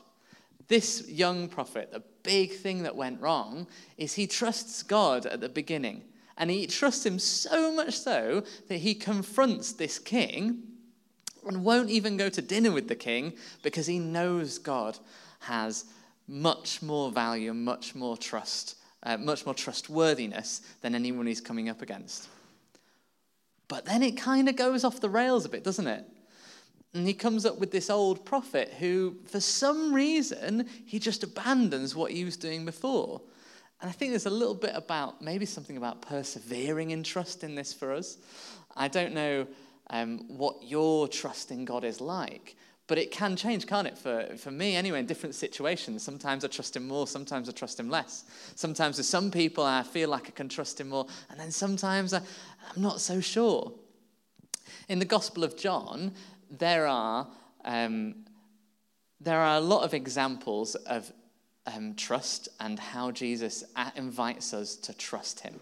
This 0.73 1.07
young 1.07 1.49
prophet, 1.49 1.93
the 1.93 2.03
big 2.23 2.55
thing 2.55 2.85
that 2.85 2.97
went 2.97 3.21
wrong 3.21 3.67
is 3.99 4.15
he 4.15 4.27
trusts 4.27 4.83
God 4.83 5.27
at 5.27 5.43
the 5.43 5.51
beginning. 5.51 6.01
And 6.39 6.51
he 6.51 6.67
trusts 6.67 7.05
him 7.05 7.19
so 7.19 7.71
much 7.75 7.99
so 7.99 8.43
that 8.69 8.79
he 8.79 8.95
confronts 8.95 9.75
this 9.75 9.99
king 9.99 10.63
and 11.47 11.63
won't 11.63 11.91
even 11.91 12.17
go 12.17 12.31
to 12.31 12.41
dinner 12.41 12.71
with 12.73 12.89
the 12.89 12.95
king 12.95 13.35
because 13.63 13.87
he 13.87 13.99
knows 13.99 14.57
God 14.57 14.99
has 15.41 15.85
much 16.27 16.81
more 16.81 17.13
value 17.13 17.51
and 17.51 17.63
much 17.63 17.95
more 17.95 18.17
trust, 18.17 18.77
uh, 19.03 19.19
much 19.19 19.45
more 19.45 19.55
trustworthiness 19.55 20.63
than 20.81 20.95
anyone 20.95 21.27
he's 21.27 21.43
coming 21.43 21.69
up 21.69 21.83
against. 21.83 22.31
But 23.69 23.85
then 23.85 24.03
it 24.03 24.17
kind 24.17 24.49
of 24.49 24.57
goes 24.57 24.85
off 24.85 25.03
the 25.03 25.11
rails 25.11 25.45
a 25.45 25.51
bit, 25.51 25.65
doesn't 25.65 25.87
it? 25.87 26.07
And 26.95 27.07
he 27.07 27.15
comes 27.15 27.47
up 27.47 27.59
with 27.59 27.71
this 27.71 27.89
old 27.89 28.25
prophet 28.25 28.75
who, 28.79 29.17
for 29.25 29.41
some 29.41 29.95
reason, 29.95 30.69
he 30.85 30.99
just 30.99 31.23
abandons 31.23 31.95
what 31.95 32.13
he 32.13 32.25
was 32.25 32.37
doing 32.37 32.67
before. 32.67 33.23
And 33.81 33.89
I 33.89 33.93
think 33.93 34.13
there's 34.13 34.27
a 34.27 34.31
little 34.31 34.55
bit 34.55 34.73
about 34.75 35.23
maybe 35.23 35.47
something 35.47 35.77
about 35.77 36.03
persevering 36.03 36.91
in 36.91 37.03
trust 37.03 37.43
in 37.43 37.55
this 37.55 37.73
for 37.73 37.93
us. 37.93 38.19
I 38.77 38.89
don't 38.89 39.15
know 39.15 39.47
um, 39.91 40.21
what 40.29 40.63
your 40.63 41.09
trust 41.09 41.51
in 41.51 41.65
God 41.65 41.83
is 41.83 42.01
like, 42.01 42.57
but 42.87 42.99
it 42.99 43.11
can 43.11 43.37
change, 43.37 43.67
can't 43.67 43.87
it? 43.89 43.97
For, 43.99 44.37
for 44.37 44.51
me, 44.51 44.77
anyway, 44.77 45.01
in 45.01 45.07
different 45.07 45.35
situations. 45.35 46.03
Sometimes 46.03 46.45
I 46.45 46.49
trust 46.49 46.77
Him 46.77 46.87
more, 46.87 47.07
sometimes 47.07 47.49
I 47.49 47.53
trust 47.53 47.81
Him 47.81 47.89
less. 47.89 48.25
Sometimes 48.55 48.99
with 48.99 49.07
some 49.07 49.31
people, 49.31 49.65
I 49.65 49.83
feel 49.83 50.11
like 50.11 50.29
I 50.29 50.31
can 50.31 50.49
trust 50.49 50.81
Him 50.81 50.91
more, 50.91 51.07
and 51.31 51.41
then 51.41 51.51
sometimes 51.51 52.13
I, 52.13 52.19
I'm 52.19 52.83
not 52.83 53.01
so 53.01 53.21
sure. 53.21 53.73
In 54.89 54.99
the 54.99 55.05
Gospel 55.05 55.43
of 55.43 55.57
John, 55.57 56.13
there 56.59 56.87
are, 56.87 57.27
um, 57.65 58.15
there 59.21 59.41
are 59.41 59.57
a 59.57 59.61
lot 59.61 59.85
of 59.85 59.95
examples 59.95 60.75
of 60.75 61.13
um, 61.67 61.95
trust 61.95 62.49
and 62.61 62.79
how 62.79 63.11
Jesus 63.11 63.65
invites 63.97 64.53
us 64.53 64.77
to 64.77 64.93
trust 64.93 65.41
him. 65.41 65.61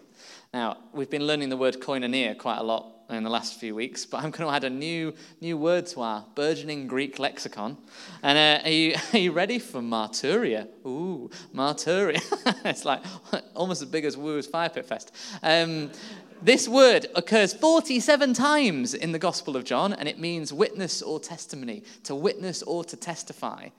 Now, 0.53 0.77
we've 0.93 1.09
been 1.09 1.25
learning 1.25 1.49
the 1.49 1.57
word 1.57 1.79
koinonia 1.79 2.37
quite 2.37 2.57
a 2.57 2.63
lot 2.63 3.01
in 3.09 3.23
the 3.23 3.29
last 3.29 3.59
few 3.59 3.75
weeks, 3.75 4.05
but 4.05 4.17
I'm 4.17 4.31
going 4.31 4.49
to 4.49 4.55
add 4.55 4.63
a 4.63 4.69
new, 4.69 5.13
new 5.41 5.57
word 5.57 5.85
to 5.87 6.01
our 6.01 6.25
burgeoning 6.33 6.87
Greek 6.87 7.19
lexicon. 7.19 7.77
And 8.23 8.37
uh, 8.37 8.67
are, 8.67 8.71
you, 8.71 8.95
are 9.13 9.19
you 9.19 9.31
ready 9.31 9.59
for 9.59 9.81
marturia? 9.81 10.67
Ooh, 10.85 11.29
marturia. 11.53 12.21
it's 12.65 12.85
like 12.85 13.01
almost 13.55 13.81
as 13.81 13.89
big 13.89 14.05
as 14.05 14.17
Woo's 14.17 14.47
Fire 14.47 14.69
Pit 14.69 14.85
Fest. 14.85 15.13
Um, 15.43 15.91
this 16.41 16.67
word 16.67 17.07
occurs 17.15 17.53
47 17.53 18.33
times 18.33 18.93
in 18.93 19.11
the 19.11 19.19
Gospel 19.19 19.55
of 19.55 19.63
John, 19.63 19.93
and 19.93 20.07
it 20.07 20.19
means 20.19 20.51
witness 20.51 21.01
or 21.01 21.19
testimony, 21.19 21.83
to 22.03 22.15
witness 22.15 22.63
or 22.63 22.83
to 22.85 22.97
testify. 22.97 23.69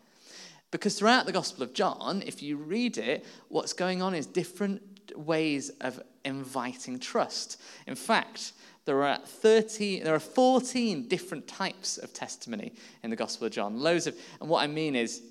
Because 0.70 0.98
throughout 0.98 1.27
the 1.27 1.33
Gospel 1.33 1.62
of 1.62 1.75
John, 1.75 2.22
if 2.25 2.42
you 2.42 2.57
read 2.57 2.98
it, 2.98 3.27
what's 3.48 3.72
going 3.72 4.01
on 4.01 4.14
is 4.14 4.27
different 4.27 4.81
ways 5.16 5.70
of 5.81 6.01
inviting 6.25 6.98
trust. 6.98 7.61
In 7.87 7.94
fact, 7.94 8.53
there 8.85 9.03
are 9.03 9.18
30, 9.18 10.01
there 10.01 10.14
are 10.14 10.20
14 10.20 11.09
different 11.09 11.46
types 11.46 11.98
of 11.98 12.12
testimony 12.14 12.72
in 13.03 13.11
the 13.11 13.16
Gospel 13.16 13.46
of 13.46 13.53
John. 13.53 13.79
Loads 13.79 14.07
of, 14.07 14.16
and 14.40 14.48
what 14.48 14.62
I 14.62 14.66
mean 14.66 14.96
is, 14.96 15.22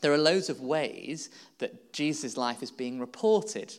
there 0.00 0.12
are 0.12 0.18
loads 0.18 0.48
of 0.48 0.60
ways 0.60 1.30
that 1.58 1.92
Jesus' 1.92 2.36
life 2.36 2.62
is 2.62 2.72
being 2.72 2.98
reported. 2.98 3.74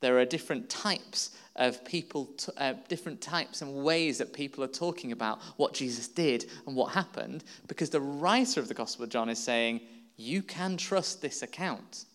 There 0.00 0.18
are 0.18 0.24
different 0.24 0.68
types 0.68 1.30
of 1.60 1.84
people, 1.84 2.26
t- 2.38 2.50
uh, 2.56 2.74
different 2.88 3.20
types 3.20 3.62
and 3.62 3.84
ways 3.84 4.18
that 4.18 4.32
people 4.32 4.64
are 4.64 4.68
talking 4.68 5.12
about 5.12 5.40
what 5.58 5.74
Jesus 5.74 6.08
did 6.08 6.46
and 6.66 6.74
what 6.74 6.92
happened, 6.92 7.44
because 7.68 7.90
the 7.90 8.00
writer 8.00 8.58
of 8.58 8.66
the 8.66 8.74
Gospel 8.74 9.04
of 9.04 9.10
John 9.10 9.28
is 9.28 9.38
saying, 9.38 9.82
you 10.16 10.42
can 10.42 10.76
trust 10.76 11.20
this 11.20 11.42
account. 11.42 12.06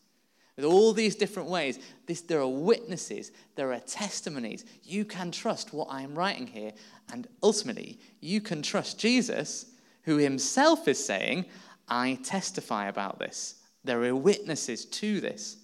With 0.56 0.66
all 0.66 0.94
these 0.94 1.16
different 1.16 1.50
ways, 1.50 1.80
this, 2.08 2.22
there 2.22 2.40
are 2.40 2.48
witnesses, 2.48 3.32
there 3.56 3.72
are 3.72 3.80
testimonies. 3.80 4.66
You 4.84 5.06
can 5.06 5.32
trust 5.32 5.74
what 5.74 5.90
I 5.92 6.02
am 6.02 6.16
writing 6.16 6.48
here. 6.48 6.72
And 7.12 7.28
ultimately, 7.44 8.00
you 8.22 8.42
can 8.42 8.62
trust 8.62 8.98
Jesus, 8.98 9.66
who 10.04 10.18
himself 10.18 10.88
is 10.88 11.04
saying, 11.04 11.46
I 11.88 12.18
testify 12.24 12.88
about 12.88 13.20
this. 13.20 13.56
There 13.84 14.04
are 14.04 14.16
witnesses 14.16 14.86
to 14.86 15.22
this. 15.22 15.58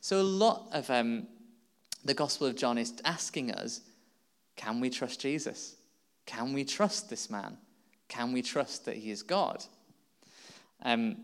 So, 0.00 0.20
a 0.20 0.22
lot 0.22 0.68
of 0.72 0.88
um, 0.88 1.26
the 2.06 2.14
Gospel 2.14 2.46
of 2.46 2.56
John 2.56 2.78
is 2.78 2.94
asking 3.04 3.52
us 3.52 3.80
can 4.56 4.80
we 4.80 4.88
trust 4.88 5.20
Jesus? 5.20 5.76
Can 6.24 6.54
we 6.54 6.64
trust 6.64 7.10
this 7.10 7.28
man? 7.28 7.58
Can 8.08 8.32
we 8.32 8.40
trust 8.40 8.86
that 8.86 8.96
he 8.96 9.10
is 9.10 9.22
God? 9.22 9.62
Um, 10.82 11.16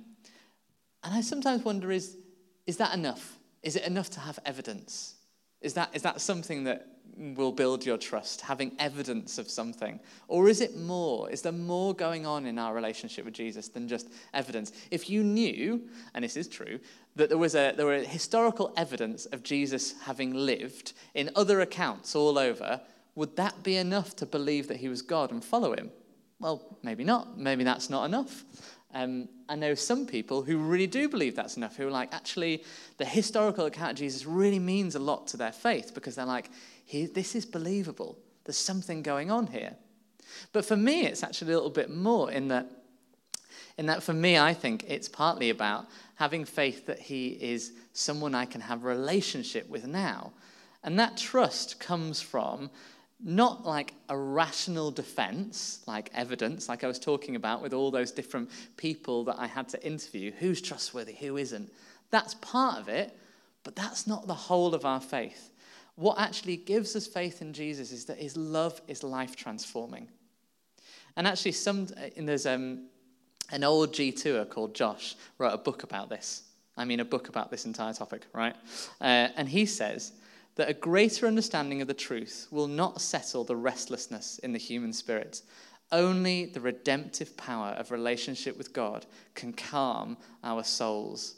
and 1.02 1.14
I 1.14 1.22
sometimes 1.22 1.64
wonder 1.64 1.90
is, 1.90 2.16
is 2.66 2.76
that 2.76 2.94
enough? 2.94 3.38
Is 3.62 3.76
it 3.76 3.84
enough 3.84 4.10
to 4.10 4.20
have 4.20 4.38
evidence? 4.44 5.14
Is 5.60 5.74
that, 5.74 5.90
is 5.94 6.02
that 6.02 6.20
something 6.20 6.64
that 6.64 6.86
will 7.16 7.52
build 7.52 7.84
your 7.84 7.98
trust, 7.98 8.40
having 8.40 8.72
evidence 8.78 9.38
of 9.38 9.48
something? 9.48 10.00
Or 10.28 10.48
is 10.48 10.60
it 10.60 10.76
more? 10.76 11.30
Is 11.30 11.42
there 11.42 11.52
more 11.52 11.94
going 11.94 12.26
on 12.26 12.46
in 12.46 12.58
our 12.58 12.74
relationship 12.74 13.24
with 13.24 13.34
Jesus 13.34 13.68
than 13.68 13.88
just 13.88 14.08
evidence? 14.34 14.72
If 14.90 15.10
you 15.10 15.22
knew, 15.22 15.82
and 16.14 16.24
this 16.24 16.36
is 16.36 16.48
true, 16.48 16.80
that 17.16 17.28
there 17.28 17.38
was 17.38 17.54
a 17.54 17.72
there 17.76 17.86
were 17.86 17.98
historical 17.98 18.72
evidence 18.76 19.26
of 19.26 19.42
Jesus 19.42 19.94
having 20.02 20.32
lived 20.32 20.94
in 21.14 21.30
other 21.36 21.60
accounts 21.60 22.14
all 22.14 22.38
over, 22.38 22.80
would 23.14 23.36
that 23.36 23.62
be 23.62 23.76
enough 23.76 24.16
to 24.16 24.26
believe 24.26 24.68
that 24.68 24.78
he 24.78 24.88
was 24.88 25.02
God 25.02 25.30
and 25.30 25.44
follow 25.44 25.74
him? 25.74 25.90
Well, 26.40 26.78
maybe 26.82 27.04
not. 27.04 27.38
Maybe 27.38 27.62
that's 27.62 27.90
not 27.90 28.04
enough. 28.04 28.44
Um, 28.94 29.28
I 29.48 29.54
know 29.54 29.74
some 29.74 30.06
people 30.06 30.42
who 30.42 30.58
really 30.58 30.86
do 30.86 31.08
believe 31.08 31.34
that's 31.34 31.56
enough, 31.56 31.76
who 31.76 31.86
are 31.86 31.90
like, 31.90 32.12
actually, 32.12 32.64
the 32.98 33.04
historical 33.04 33.66
account 33.66 33.92
of 33.92 33.96
Jesus 33.98 34.26
really 34.26 34.58
means 34.58 34.94
a 34.94 34.98
lot 34.98 35.26
to 35.28 35.36
their 35.36 35.52
faith 35.52 35.92
because 35.94 36.14
they're 36.14 36.26
like, 36.26 36.50
this 36.90 37.34
is 37.34 37.46
believable. 37.46 38.18
There's 38.44 38.56
something 38.56 39.02
going 39.02 39.30
on 39.30 39.46
here. 39.46 39.76
But 40.52 40.64
for 40.64 40.76
me, 40.76 41.06
it's 41.06 41.22
actually 41.22 41.52
a 41.52 41.56
little 41.56 41.70
bit 41.70 41.90
more 41.90 42.30
in 42.30 42.48
that, 42.48 42.66
in 43.78 43.86
that 43.86 44.02
for 44.02 44.12
me, 44.12 44.38
I 44.38 44.54
think 44.54 44.84
it's 44.88 45.08
partly 45.08 45.50
about 45.50 45.86
having 46.16 46.44
faith 46.44 46.86
that 46.86 46.98
he 46.98 47.28
is 47.28 47.72
someone 47.92 48.34
I 48.34 48.44
can 48.44 48.60
have 48.60 48.84
a 48.84 48.88
relationship 48.88 49.68
with 49.68 49.86
now. 49.86 50.32
And 50.84 50.98
that 50.98 51.16
trust 51.16 51.78
comes 51.78 52.20
from 52.20 52.70
not 53.24 53.64
like 53.64 53.94
a 54.08 54.16
rational 54.16 54.90
defense, 54.90 55.80
like 55.86 56.10
evidence, 56.12 56.68
like 56.68 56.82
I 56.82 56.88
was 56.88 56.98
talking 56.98 57.36
about 57.36 57.62
with 57.62 57.72
all 57.72 57.90
those 57.90 58.10
different 58.10 58.50
people 58.76 59.24
that 59.24 59.36
I 59.38 59.46
had 59.46 59.68
to 59.70 59.86
interview 59.86 60.32
who's 60.32 60.60
trustworthy, 60.60 61.14
who 61.14 61.36
isn't. 61.36 61.72
That's 62.10 62.34
part 62.34 62.80
of 62.80 62.88
it, 62.88 63.16
but 63.62 63.76
that's 63.76 64.08
not 64.08 64.26
the 64.26 64.34
whole 64.34 64.74
of 64.74 64.84
our 64.84 65.00
faith. 65.00 65.50
What 65.96 66.18
actually 66.18 66.56
gives 66.56 66.96
us 66.96 67.06
faith 67.06 67.42
in 67.42 67.52
Jesus 67.52 67.92
is 67.92 68.06
that 68.06 68.18
his 68.18 68.36
love 68.36 68.80
is 68.88 69.02
life 69.02 69.36
transforming. 69.36 70.08
And 71.16 71.26
actually, 71.26 71.52
some, 71.52 71.88
there's 72.16 72.46
um, 72.46 72.88
an 73.50 73.64
old 73.64 73.92
G2er 73.92 74.48
called 74.48 74.74
Josh 74.74 75.14
wrote 75.38 75.52
a 75.52 75.58
book 75.58 75.82
about 75.82 76.08
this. 76.08 76.44
I 76.76 76.86
mean, 76.86 77.00
a 77.00 77.04
book 77.04 77.28
about 77.28 77.50
this 77.50 77.66
entire 77.66 77.92
topic, 77.92 78.22
right? 78.32 78.56
Uh, 79.00 79.28
and 79.36 79.46
he 79.48 79.66
says, 79.66 80.12
that 80.56 80.68
a 80.68 80.74
greater 80.74 81.26
understanding 81.26 81.80
of 81.80 81.88
the 81.88 81.94
truth 81.94 82.46
will 82.50 82.68
not 82.68 83.00
settle 83.00 83.44
the 83.44 83.56
restlessness 83.56 84.38
in 84.40 84.52
the 84.52 84.58
human 84.58 84.92
spirit. 84.92 85.42
Only 85.90 86.46
the 86.46 86.60
redemptive 86.60 87.36
power 87.36 87.68
of 87.78 87.90
relationship 87.90 88.56
with 88.58 88.72
God 88.72 89.06
can 89.34 89.52
calm 89.52 90.16
our 90.44 90.62
souls. 90.62 91.36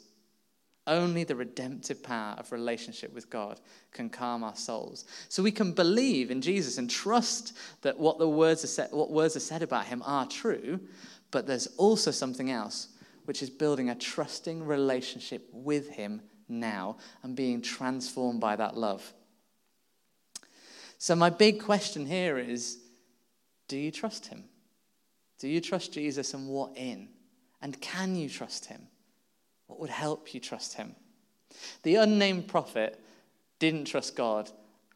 Only 0.87 1.23
the 1.23 1.35
redemptive 1.35 2.03
power 2.03 2.35
of 2.37 2.51
relationship 2.51 3.13
with 3.13 3.29
God 3.29 3.59
can 3.91 4.09
calm 4.09 4.43
our 4.43 4.55
souls. 4.55 5.05
So 5.29 5.41
we 5.41 5.51
can 5.51 5.71
believe 5.71 6.29
in 6.29 6.41
Jesus 6.41 6.77
and 6.77 6.89
trust 6.89 7.57
that 7.81 7.97
what 7.97 8.19
the 8.19 8.29
words 8.29 8.63
are 8.63 8.67
said, 8.67 8.89
what 8.91 9.09
words 9.09 9.35
are 9.35 9.39
said 9.41 9.63
about 9.63 9.85
him 9.85 10.03
are 10.05 10.27
true, 10.27 10.79
but 11.31 11.47
there's 11.47 11.67
also 11.77 12.11
something 12.11 12.51
else, 12.51 12.89
which 13.25 13.41
is 13.41 13.49
building 13.49 13.89
a 13.89 13.95
trusting 13.95 14.63
relationship 14.63 15.49
with 15.51 15.89
him 15.89 16.21
now 16.47 16.97
and 17.23 17.35
being 17.35 17.61
transformed 17.61 18.39
by 18.39 18.55
that 18.55 18.77
love. 18.77 19.11
So, 20.99 21.15
my 21.15 21.31
big 21.31 21.61
question 21.61 22.05
here 22.05 22.37
is 22.37 22.77
do 23.67 23.77
you 23.77 23.91
trust 23.91 24.27
him? 24.27 24.43
Do 25.39 25.47
you 25.47 25.61
trust 25.61 25.93
Jesus 25.93 26.33
and 26.33 26.47
what 26.47 26.77
in? 26.77 27.09
And 27.61 27.79
can 27.81 28.15
you 28.15 28.29
trust 28.29 28.65
him? 28.65 28.87
What 29.67 29.79
would 29.79 29.89
help 29.89 30.33
you 30.33 30.39
trust 30.39 30.75
him? 30.75 30.95
The 31.83 31.95
unnamed 31.95 32.47
prophet 32.47 32.99
didn't 33.59 33.85
trust 33.85 34.15
God, 34.15 34.49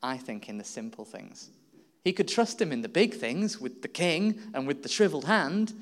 I 0.04 0.18
think, 0.18 0.50
in 0.50 0.58
the 0.58 0.64
simple 0.64 1.06
things. 1.06 1.50
He 2.04 2.14
could 2.14 2.28
trust 2.28 2.62
him 2.62 2.72
in 2.72 2.82
the 2.82 2.90
big 2.90 3.14
things 3.14 3.60
with 3.60 3.82
the 3.82 3.88
king 3.88 4.40
and 4.54 4.68
with 4.68 4.84
the 4.84 4.90
shriveled 4.90 5.26
hand, 5.26 5.74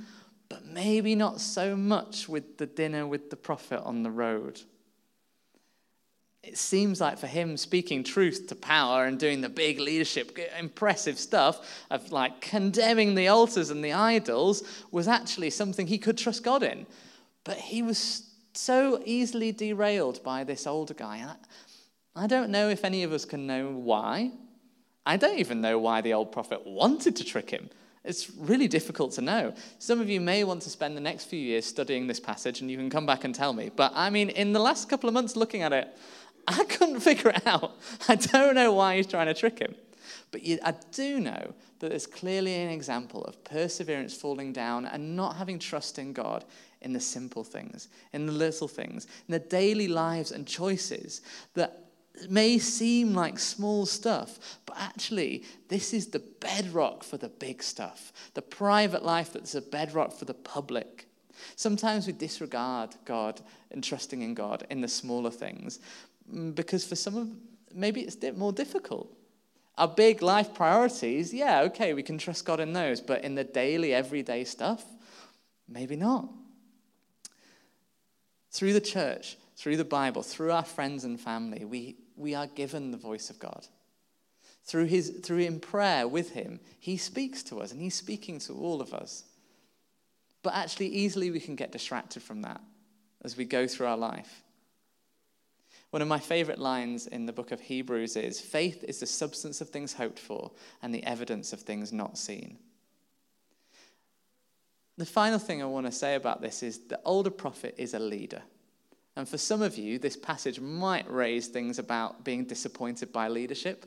but 0.49 0.65
maybe 0.65 1.15
not 1.15 1.41
so 1.41 1.75
much 1.75 2.27
with 2.27 2.57
the 2.57 2.65
dinner 2.65 3.05
with 3.05 3.29
the 3.29 3.35
prophet 3.35 3.81
on 3.83 4.03
the 4.03 4.11
road. 4.11 4.61
It 6.43 6.57
seems 6.57 7.01
like 7.01 7.17
for 7.17 7.27
him, 7.27 7.57
speaking 7.57 8.03
truth 8.03 8.47
to 8.47 8.55
power 8.55 9.05
and 9.05 9.19
doing 9.19 9.41
the 9.41 9.49
big 9.49 9.79
leadership, 9.79 10.37
impressive 10.57 11.19
stuff 11.19 11.85
of 11.89 12.11
like 12.11 12.39
condemning 12.39 13.15
the 13.15 13.27
altars 13.27 13.69
and 13.69 13.83
the 13.83 13.91
idols 13.91 14.63
was 14.91 15.07
actually 15.09 15.49
something 15.49 15.87
he 15.87 15.97
could 15.97 16.17
trust 16.17 16.43
God 16.43 16.63
in. 16.63 16.85
But 17.43 17.57
he 17.57 17.81
was 17.81 18.26
so 18.57 19.01
easily 19.05 19.51
derailed 19.51 20.23
by 20.23 20.43
this 20.43 20.67
older 20.67 20.93
guy. 20.93 21.25
I, 22.15 22.27
don't 22.27 22.49
know 22.49 22.69
if 22.69 22.83
any 22.83 23.03
of 23.03 23.13
us 23.13 23.25
can 23.25 23.47
know 23.47 23.71
why. 23.71 24.31
I 25.05 25.17
don't 25.17 25.39
even 25.39 25.61
know 25.61 25.79
why 25.79 26.01
the 26.01 26.13
old 26.13 26.31
prophet 26.31 26.65
wanted 26.65 27.15
to 27.17 27.23
trick 27.23 27.49
him. 27.49 27.69
It's 28.03 28.29
really 28.31 28.67
difficult 28.67 29.11
to 29.13 29.21
know. 29.21 29.53
Some 29.79 29.99
of 29.99 30.09
you 30.09 30.21
may 30.21 30.43
want 30.43 30.61
to 30.63 30.69
spend 30.69 30.95
the 30.95 31.01
next 31.01 31.25
few 31.25 31.39
years 31.39 31.65
studying 31.65 32.07
this 32.07 32.19
passage 32.19 32.61
and 32.61 32.71
you 32.71 32.77
can 32.77 32.89
come 32.89 33.05
back 33.05 33.23
and 33.23 33.35
tell 33.35 33.53
me. 33.53 33.69
But 33.73 33.91
I 33.95 34.09
mean, 34.09 34.29
in 34.29 34.53
the 34.53 34.59
last 34.59 34.89
couple 34.89 35.09
of 35.09 35.13
months 35.13 35.35
looking 35.35 35.61
at 35.61 35.73
it, 35.73 35.95
I 36.47 36.63
couldn't 36.63 36.99
figure 37.01 37.31
it 37.31 37.45
out. 37.45 37.77
I 38.07 38.15
don't 38.15 38.55
know 38.55 38.71
why 38.73 38.97
he's 38.97 39.07
trying 39.07 39.27
to 39.27 39.33
trick 39.33 39.59
him. 39.59 39.75
But 40.31 40.41
I 40.63 40.73
do 40.91 41.19
know 41.19 41.53
that 41.79 41.89
there's 41.89 42.07
clearly 42.07 42.55
an 42.55 42.69
example 42.69 43.23
of 43.23 43.43
perseverance 43.43 44.15
falling 44.15 44.53
down 44.53 44.85
and 44.85 45.15
not 45.15 45.35
having 45.35 45.59
trust 45.59 45.99
in 45.99 46.13
God 46.13 46.45
in 46.81 46.93
the 46.93 46.99
simple 46.99 47.43
things, 47.43 47.87
in 48.13 48.25
the 48.25 48.31
little 48.31 48.67
things, 48.67 49.05
in 49.27 49.31
the 49.31 49.39
daily 49.39 49.87
lives 49.87 50.31
and 50.31 50.47
choices 50.47 51.21
that 51.53 51.87
may 52.29 52.57
seem 52.57 53.13
like 53.13 53.37
small 53.39 53.85
stuff, 53.85 54.59
but 54.65 54.77
actually, 54.79 55.43
this 55.69 55.93
is 55.93 56.07
the 56.07 56.19
bedrock 56.19 57.03
for 57.03 57.17
the 57.17 57.29
big 57.29 57.61
stuff. 57.61 58.11
The 58.33 58.41
private 58.41 59.03
life 59.03 59.33
that's 59.33 59.55
a 59.55 59.61
bedrock 59.61 60.13
for 60.13 60.25
the 60.25 60.33
public. 60.33 61.07
Sometimes 61.55 62.07
we 62.07 62.13
disregard 62.13 62.95
God 63.05 63.41
and 63.71 63.83
trusting 63.83 64.21
in 64.21 64.33
God 64.33 64.65
in 64.69 64.81
the 64.81 64.87
smaller 64.87 65.31
things 65.31 65.79
mm, 66.31 66.53
because 66.55 66.85
for 66.85 66.95
some 66.95 67.15
of 67.15 67.29
maybe 67.73 68.01
it's 68.01 68.17
more 68.35 68.51
difficult. 68.51 69.13
Our 69.77 69.87
big 69.87 70.21
life 70.23 70.53
priorities, 70.53 71.33
yeah, 71.33 71.61
okay, 71.61 71.93
we 71.93 72.01
can 72.01 72.17
trust 72.17 72.45
God 72.45 72.59
in 72.59 72.73
those, 72.73 72.99
but 72.99 73.23
in 73.23 73.35
the 73.35 73.43
daily, 73.43 73.93
everyday 73.93 74.43
stuff, 74.43 74.83
maybe 75.69 75.95
not. 75.95 76.29
Through 78.51 78.73
the 78.73 78.81
church, 78.81 79.37
through 79.55 79.77
the 79.77 79.85
Bible, 79.85 80.23
through 80.23 80.51
our 80.51 80.63
friends 80.63 81.03
and 81.03 81.19
family, 81.19 81.63
we, 81.63 81.97
we 82.15 82.33
are 82.33 82.47
given 82.47 82.89
the 82.89 82.97
voice 82.97 83.29
of 83.29 83.37
God. 83.37 83.67
Through, 84.65 84.85
his, 84.85 85.19
through 85.23 85.39
in 85.39 85.59
prayer 85.59 86.07
with 86.07 86.31
him, 86.31 86.59
he 86.79 86.97
speaks 86.97 87.43
to 87.43 87.61
us 87.61 87.71
and 87.71 87.79
he's 87.79 87.95
speaking 87.95 88.39
to 88.39 88.53
all 88.53 88.81
of 88.81 88.93
us. 88.93 89.25
But 90.41 90.55
actually, 90.55 90.87
easily 90.87 91.29
we 91.29 91.39
can 91.39 91.55
get 91.55 91.71
distracted 91.71 92.23
from 92.23 92.41
that 92.41 92.61
as 93.23 93.37
we 93.37 93.45
go 93.45 93.67
through 93.67 93.87
our 93.87 93.97
life. 93.97 94.43
One 95.91 96.01
of 96.01 96.07
my 96.07 96.19
favorite 96.19 96.59
lines 96.59 97.07
in 97.07 97.25
the 97.25 97.33
book 97.33 97.51
of 97.51 97.61
Hebrews 97.61 98.17
is 98.17 98.41
faith 98.41 98.83
is 98.83 98.99
the 98.99 99.05
substance 99.05 99.61
of 99.61 99.69
things 99.69 99.93
hoped 99.93 100.19
for 100.19 100.51
and 100.81 100.93
the 100.93 101.03
evidence 101.03 101.53
of 101.53 101.61
things 101.61 101.93
not 101.93 102.17
seen. 102.17 102.57
The 104.97 105.05
final 105.05 105.39
thing 105.39 105.61
I 105.61 105.65
want 105.65 105.85
to 105.85 105.91
say 105.91 106.15
about 106.15 106.41
this 106.41 106.63
is 106.63 106.79
the 106.87 106.99
older 107.05 107.29
prophet 107.29 107.75
is 107.77 107.93
a 107.93 107.99
leader. 107.99 108.41
And 109.15 109.27
for 109.27 109.37
some 109.37 109.61
of 109.61 109.77
you, 109.77 109.97
this 109.97 110.17
passage 110.17 110.59
might 110.59 111.09
raise 111.09 111.47
things 111.47 111.79
about 111.79 112.23
being 112.23 112.45
disappointed 112.45 113.13
by 113.13 113.29
leadership, 113.29 113.85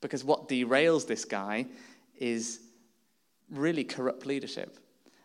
because 0.00 0.24
what 0.24 0.48
derails 0.48 1.06
this 1.06 1.24
guy 1.24 1.66
is 2.16 2.60
really 3.50 3.84
corrupt 3.84 4.24
leadership. 4.24 4.78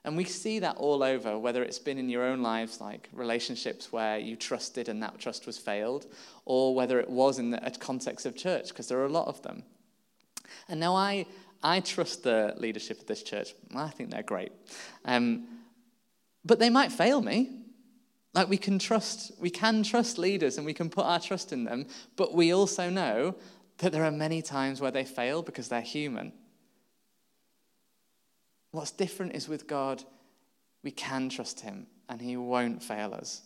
And 0.05 0.15
we 0.15 0.23
see 0.23 0.59
that 0.59 0.77
all 0.77 1.01
over, 1.01 1.35
whether 1.39 1.63
it's 1.63 1.79
been 1.79 1.97
in 1.97 2.09
your 2.09 2.23
own 2.23 2.43
lives, 2.43 2.79
like 2.79 3.09
relationships 3.11 3.91
where 3.91 4.19
you 4.19 4.35
trusted 4.35 4.87
and 4.87 5.01
that 5.01 5.17
trust 5.17 5.47
was 5.47 5.57
failed, 5.57 6.05
or 6.45 6.75
whether 6.75 6.99
it 6.99 7.09
was 7.09 7.39
in 7.39 7.49
the 7.49 7.59
context 7.79 8.27
of 8.27 8.35
church, 8.35 8.67
because 8.67 8.87
there 8.87 8.99
are 8.99 9.07
a 9.07 9.09
lot 9.09 9.27
of 9.27 9.41
them. 9.41 9.63
And 10.69 10.79
now 10.79 10.95
I, 10.95 11.25
I 11.63 11.79
trust 11.79 12.21
the 12.21 12.53
leadership 12.57 13.01
of 13.01 13.07
this 13.07 13.23
church. 13.23 13.55
I 13.75 13.89
think 13.89 14.11
they're 14.11 14.21
great. 14.21 14.51
Um, 15.05 15.47
but 16.45 16.59
they 16.59 16.69
might 16.69 16.91
fail 16.91 17.19
me. 17.19 17.63
Like 18.35 18.47
we 18.47 18.57
can 18.57 18.77
trust, 18.77 19.31
we 19.39 19.49
can 19.49 19.81
trust 19.81 20.19
leaders 20.19 20.57
and 20.57 20.67
we 20.67 20.73
can 20.75 20.91
put 20.91 21.05
our 21.05 21.19
trust 21.19 21.51
in 21.51 21.63
them, 21.63 21.87
but 22.15 22.31
we 22.31 22.53
also 22.53 22.91
know 22.91 23.33
that 23.79 23.91
there 23.91 24.03
are 24.03 24.11
many 24.11 24.43
times 24.43 24.79
where 24.79 24.91
they 24.91 25.03
fail 25.03 25.41
because 25.41 25.67
they're 25.67 25.81
human. 25.81 26.31
What's 28.75 28.91
different 28.91 29.35
is 29.35 29.47
with 29.47 29.67
God, 29.67 30.03
we 30.83 30.91
can 30.91 31.29
trust 31.29 31.61
Him 31.61 31.87
and 32.09 32.21
He 32.21 32.35
won't 32.35 32.83
fail 32.83 33.13
us. 33.13 33.41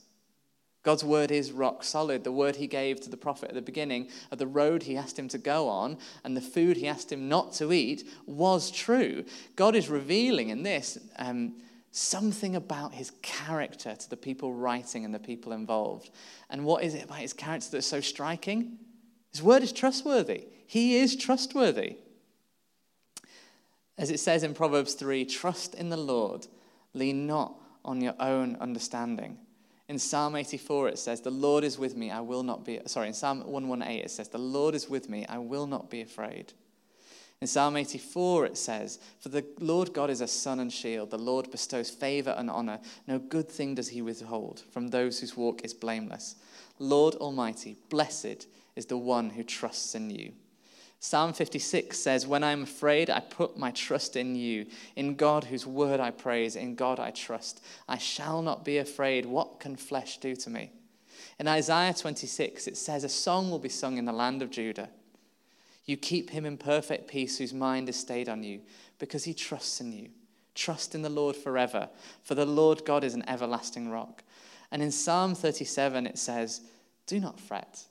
God's 0.82 1.04
word 1.04 1.30
is 1.30 1.52
rock 1.52 1.84
solid. 1.84 2.24
The 2.24 2.32
word 2.32 2.56
he 2.56 2.66
gave 2.66 3.02
to 3.02 3.10
the 3.10 3.18
prophet 3.18 3.50
at 3.50 3.56
the 3.56 3.62
beginning 3.62 4.08
of 4.32 4.38
the 4.38 4.48
road 4.48 4.82
he 4.82 4.96
asked 4.96 5.20
him 5.20 5.28
to 5.28 5.38
go 5.38 5.68
on 5.68 5.98
and 6.24 6.38
the 6.38 6.42
food 6.42 6.78
he 6.78 6.88
asked 6.88 7.12
him 7.12 7.28
not 7.28 7.52
to 7.54 7.74
eat 7.74 8.08
was 8.26 8.72
true. 8.72 9.26
God 9.58 9.76
is 9.76 9.90
revealing 9.90 10.50
in 10.50 10.64
this 10.64 10.98
um, 11.18 11.56
something 11.92 12.56
about 12.56 12.94
his 12.94 13.12
character 13.22 13.94
to 13.94 14.10
the 14.10 14.16
people 14.16 14.54
writing 14.54 15.04
and 15.04 15.14
the 15.14 15.20
people 15.20 15.52
involved. 15.52 16.12
And 16.50 16.64
what 16.64 16.84
is 16.84 16.96
it 16.96 17.04
about 17.04 17.18
his 17.18 17.34
character 17.34 17.68
that's 17.72 17.86
so 17.86 18.00
striking? 18.00 18.78
His 19.32 19.44
word 19.44 19.64
is 19.64 19.74
trustworthy. 19.74 20.48
He 20.66 20.98
is 20.98 21.18
trustworthy. 21.18 21.98
As 24.00 24.10
it 24.10 24.22
says 24.22 24.44
in 24.44 24.54
Proverbs 24.54 24.94
3 24.94 25.26
trust 25.26 25.76
in 25.76 25.90
the 25.90 25.98
Lord, 25.98 26.48
lean 26.94 27.28
not 27.28 27.54
on 27.84 28.00
your 28.00 28.16
own 28.18 28.56
understanding. 28.62 29.38
In 29.90 30.00
Psalm 30.00 30.38
84, 30.38 30.88
it 30.88 31.00
says, 31.00 31.20
The 31.20 31.30
Lord 31.30 31.66
is 31.66 31.78
with 31.78 31.98
me, 31.98 32.10
I 32.10 32.22
will 32.22 32.44
not 32.44 32.64
be. 32.64 32.80
Sorry, 32.86 33.10
in 33.10 33.14
Psalm 33.14 33.42
118, 33.46 34.06
it 34.06 34.10
says, 34.10 34.30
The 34.30 34.38
Lord 34.38 34.74
is 34.74 34.90
with 34.90 35.10
me, 35.10 35.26
I 35.28 35.38
will 35.40 35.68
not 35.68 35.90
be 35.90 36.00
afraid. 36.00 36.54
In 37.42 37.48
Psalm 37.48 37.76
84, 37.76 38.46
it 38.46 38.58
says, 38.58 39.00
For 39.20 39.28
the 39.28 39.46
Lord 39.60 39.94
God 39.94 40.10
is 40.10 40.22
a 40.22 40.28
sun 40.28 40.62
and 40.62 40.72
shield. 40.72 41.12
The 41.12 41.18
Lord 41.18 41.52
bestows 41.52 41.90
favor 41.90 42.34
and 42.38 42.50
honor. 42.50 42.80
No 43.06 43.20
good 43.20 43.50
thing 43.50 43.76
does 43.76 43.90
he 43.90 44.02
withhold 44.02 44.64
from 44.72 44.88
those 44.88 45.20
whose 45.20 45.36
walk 45.36 45.66
is 45.66 45.74
blameless. 45.74 46.36
Lord 46.78 47.16
Almighty, 47.16 47.76
blessed 47.90 48.48
is 48.78 48.86
the 48.86 48.98
one 48.98 49.32
who 49.32 49.44
trusts 49.44 49.94
in 49.94 50.10
you. 50.10 50.32
Psalm 51.02 51.32
56 51.32 51.98
says, 51.98 52.28
When 52.28 52.44
I'm 52.44 52.64
afraid, 52.64 53.10
I 53.10 53.22
put 53.22 53.58
my 53.58 53.72
trust 53.72 54.16
in 54.16 54.36
you. 54.36 54.66
In 54.96 55.16
God, 55.16 55.46
whose 55.46 55.66
word 55.66 56.00
I 56.00 56.12
praise, 56.12 56.56
in 56.56 56.76
God 56.76 57.00
I 57.00 57.12
trust. 57.12 57.64
I 57.88 57.98
shall 57.98 58.42
not 58.42 58.66
be 58.66 58.78
afraid. 58.78 59.26
What 59.26 59.60
can 59.60 59.78
flesh 59.78 60.18
do 60.18 60.36
to 60.36 60.50
me? 60.50 60.72
In 61.40 61.48
Isaiah 61.48 61.94
26, 61.94 62.68
it 62.68 62.78
says, 62.78 63.06
A 63.06 63.10
song 63.10 63.50
will 63.50 63.60
be 63.60 63.70
sung 63.70 63.98
in 63.98 64.06
the 64.06 64.12
land 64.12 64.42
of 64.42 64.52
Judah. 64.52 64.90
You 65.86 65.96
keep 65.96 66.32
him 66.32 66.46
in 66.46 66.58
perfect 66.58 67.08
peace 67.08 67.38
whose 67.38 67.54
mind 67.54 67.88
is 67.88 67.98
stayed 67.98 68.28
on 68.28 68.44
you 68.44 68.60
because 69.00 69.24
he 69.24 69.34
trusts 69.34 69.80
in 69.80 69.94
you. 69.94 70.10
Trust 70.54 70.94
in 70.94 71.02
the 71.02 71.10
Lord 71.10 71.38
forever, 71.38 71.90
for 72.24 72.36
the 72.36 72.46
Lord 72.46 72.84
God 72.84 73.06
is 73.06 73.14
an 73.14 73.28
everlasting 73.28 73.90
rock. 73.90 74.24
And 74.70 74.82
in 74.82 74.92
Psalm 74.92 75.34
37, 75.34 76.06
it 76.06 76.18
says, 76.18 76.62
Do 77.08 77.22
not 77.22 77.40
fret 77.40 77.86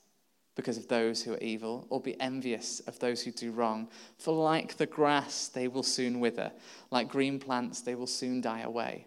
because 0.59 0.77
of 0.77 0.89
those 0.89 1.23
who 1.23 1.33
are 1.33 1.39
evil, 1.39 1.87
or 1.89 2.01
be 2.01 2.21
envious 2.21 2.81
of 2.81 2.99
those 2.99 3.23
who 3.23 3.31
do 3.31 3.53
wrong. 3.53 3.89
For 4.19 4.35
like 4.35 4.77
the 4.77 4.87
grass, 4.87 5.49
they 5.49 5.69
will 5.69 5.83
soon 5.83 6.21
wither, 6.21 6.51
like 6.91 7.09
green 7.09 7.39
plants, 7.39 7.81
they 7.81 7.95
will 7.95 8.07
soon 8.07 8.43
die 8.43 8.61
away. 8.61 9.07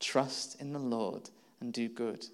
Trust 0.00 0.60
in 0.60 0.72
the 0.72 0.78
Lord 0.78 1.30
and 1.60 1.72
do 1.72 1.88
good 1.88 2.26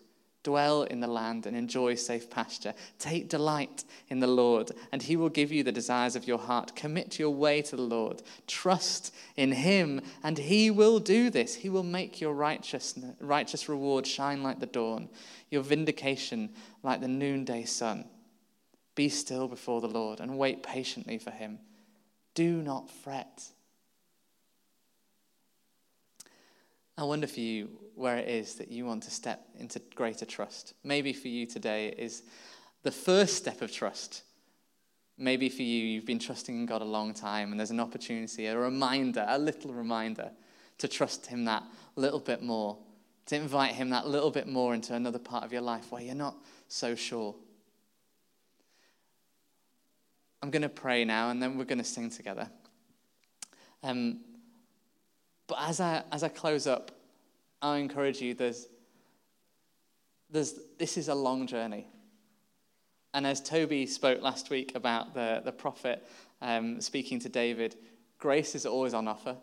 Dwell 0.45 0.83
in 0.83 1.01
the 1.01 1.07
land 1.07 1.47
and 1.47 1.57
enjoy 1.57 1.95
safe 1.95 2.29
pasture. 2.29 2.75
Take 2.99 3.31
delight 3.31 3.85
in 4.11 4.21
the 4.21 4.27
Lord, 4.27 4.71
and 4.93 5.03
he 5.03 5.17
will 5.17 5.31
give 5.31 5.51
you 5.51 5.63
the 5.65 5.73
desires 5.73 6.15
of 6.15 6.29
your 6.29 6.39
heart. 6.39 6.77
Commit 6.77 7.19
your 7.19 7.31
way 7.31 7.63
to 7.63 7.77
the 7.77 7.83
Lord. 7.83 8.23
Trust 8.47 9.15
in 9.37 9.53
him, 9.53 10.03
and 10.23 10.37
he 10.37 10.71
will 10.71 11.01
do 11.01 11.31
this. 11.31 11.55
He 11.55 11.71
will 11.71 11.83
make 11.83 12.21
your 12.21 12.35
righteous, 12.35 12.95
righteous 13.21 13.71
reward 13.71 14.07
shine 14.07 14.43
like 14.43 14.61
the 14.61 14.67
dawn, 14.67 15.09
your 15.51 15.63
vindication 15.63 16.51
like 16.83 17.01
the 17.01 17.09
noonday 17.09 17.65
sun. 17.65 18.05
Be 18.95 19.09
still 19.09 19.49
before 19.49 19.81
the 19.81 19.89
Lord 19.89 20.21
and 20.21 20.39
wait 20.39 20.63
patiently 20.63 21.19
for 21.19 21.31
him. 21.31 21.59
Do 22.35 22.63
not 22.63 22.91
fret 22.91 23.49
I 26.97 27.03
wonder 27.03 27.27
for 27.27 27.41
you 27.41 27.71
where 27.97 28.19
it 28.19 28.29
is 28.29 28.55
that 28.57 28.71
you 28.71 28.87
want 28.87 29.03
to 29.05 29.11
step 29.11 29.45
into 29.59 29.81
greater 29.95 30.25
trust. 30.25 30.75
Maybe 30.85 31.13
for 31.13 31.29
you 31.29 31.45
today 31.45 31.89
is 31.89 32.23
the 32.85 32.93
first 32.93 33.37
step 33.37 33.63
of 33.63 33.73
trust. 33.73 34.23
Maybe 35.19 35.49
for 35.49 35.63
you, 35.63 35.85
you've 35.85 36.07
been 36.07 36.21
trusting 36.21 36.55
in 36.55 36.67
God 36.67 36.83
a 36.83 36.87
long 36.87 37.13
time 37.13 37.51
and 37.51 37.59
there's 37.59 37.73
an 37.73 37.81
opportunity, 37.81 38.47
a 38.47 38.57
reminder, 38.57 39.25
a 39.29 39.39
little 39.39 39.73
reminder 39.73 40.31
to 40.79 40.89
trust 40.89 41.27
Him 41.27 41.45
that 41.47 41.65
little 41.97 42.21
bit 42.21 42.43
more, 42.43 42.79
to 43.27 43.37
invite 43.37 43.75
Him 43.75 43.91
that 43.91 44.07
little 44.07 44.31
bit 44.31 44.47
more 44.47 44.75
into 44.75 44.95
another 44.95 45.19
part 45.19 45.45
of 45.45 45.53
your 45.53 45.63
life 45.63 45.91
where 45.91 46.03
you're 46.03 46.15
not 46.15 46.37
so 46.69 46.95
sure. 46.95 47.35
I'm 50.45 50.51
going 50.51 50.61
to 50.61 50.69
pray 50.69 51.07
now 51.07 51.31
and 51.31 51.43
then 51.43 51.57
we're 51.57 51.65
going 51.65 51.79
to 51.79 51.85
sing 51.85 52.11
together. 52.11 52.51
Um, 53.83 54.21
but 55.47 55.57
as 55.59 55.81
I, 55.81 56.03
as 56.13 56.23
I 56.23 56.29
close 56.29 56.67
up, 56.67 56.91
I 57.63 57.79
encourage 57.79 58.21
you 58.21 58.35
there's, 58.35 58.67
there's, 60.29 60.53
this 60.79 60.99
is 60.99 61.09
a 61.09 61.15
long 61.15 61.47
journey. 61.47 61.87
And 63.15 63.27
as 63.27 63.41
Toby 63.41 63.87
spoke 63.87 64.21
last 64.21 64.51
week 64.51 64.73
about 64.75 65.15
the, 65.15 65.41
the 65.43 65.51
prophet 65.51 66.07
um, 66.43 66.79
speaking 66.79 67.21
to 67.21 67.31
David, 67.31 67.77
grace 68.19 68.55
is 68.55 68.67
always 68.67 68.93
on 68.93 69.09
offer. 69.09 69.39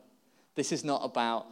This 0.54 0.72
is 0.72 0.84
not 0.84 1.02
about 1.04 1.48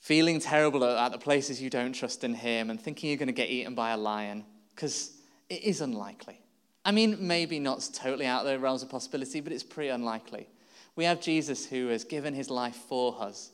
feeling 0.00 0.40
terrible 0.40 0.82
at 0.82 1.12
the 1.12 1.18
places 1.18 1.62
you 1.62 1.70
don't 1.70 1.92
trust 1.92 2.24
in 2.24 2.34
Him 2.34 2.70
and 2.70 2.80
thinking 2.80 3.10
you're 3.10 3.16
going 3.16 3.28
to 3.28 3.32
get 3.32 3.48
eaten 3.48 3.76
by 3.76 3.92
a 3.92 3.96
lion, 3.96 4.44
because 4.74 5.12
it 5.48 5.62
is 5.62 5.80
unlikely. 5.80 6.40
I 6.86 6.92
mean, 6.92 7.16
maybe 7.18 7.58
not 7.58 7.90
totally 7.92 8.26
out 8.26 8.46
of 8.46 8.46
the 8.46 8.60
realms 8.60 8.84
of 8.84 8.88
possibility, 8.88 9.40
but 9.40 9.52
it's 9.52 9.64
pretty 9.64 9.88
unlikely. 9.88 10.46
We 10.94 11.02
have 11.02 11.20
Jesus 11.20 11.66
who 11.66 11.88
has 11.88 12.04
given 12.04 12.32
His 12.32 12.48
life 12.48 12.76
for 12.76 13.20
us, 13.20 13.50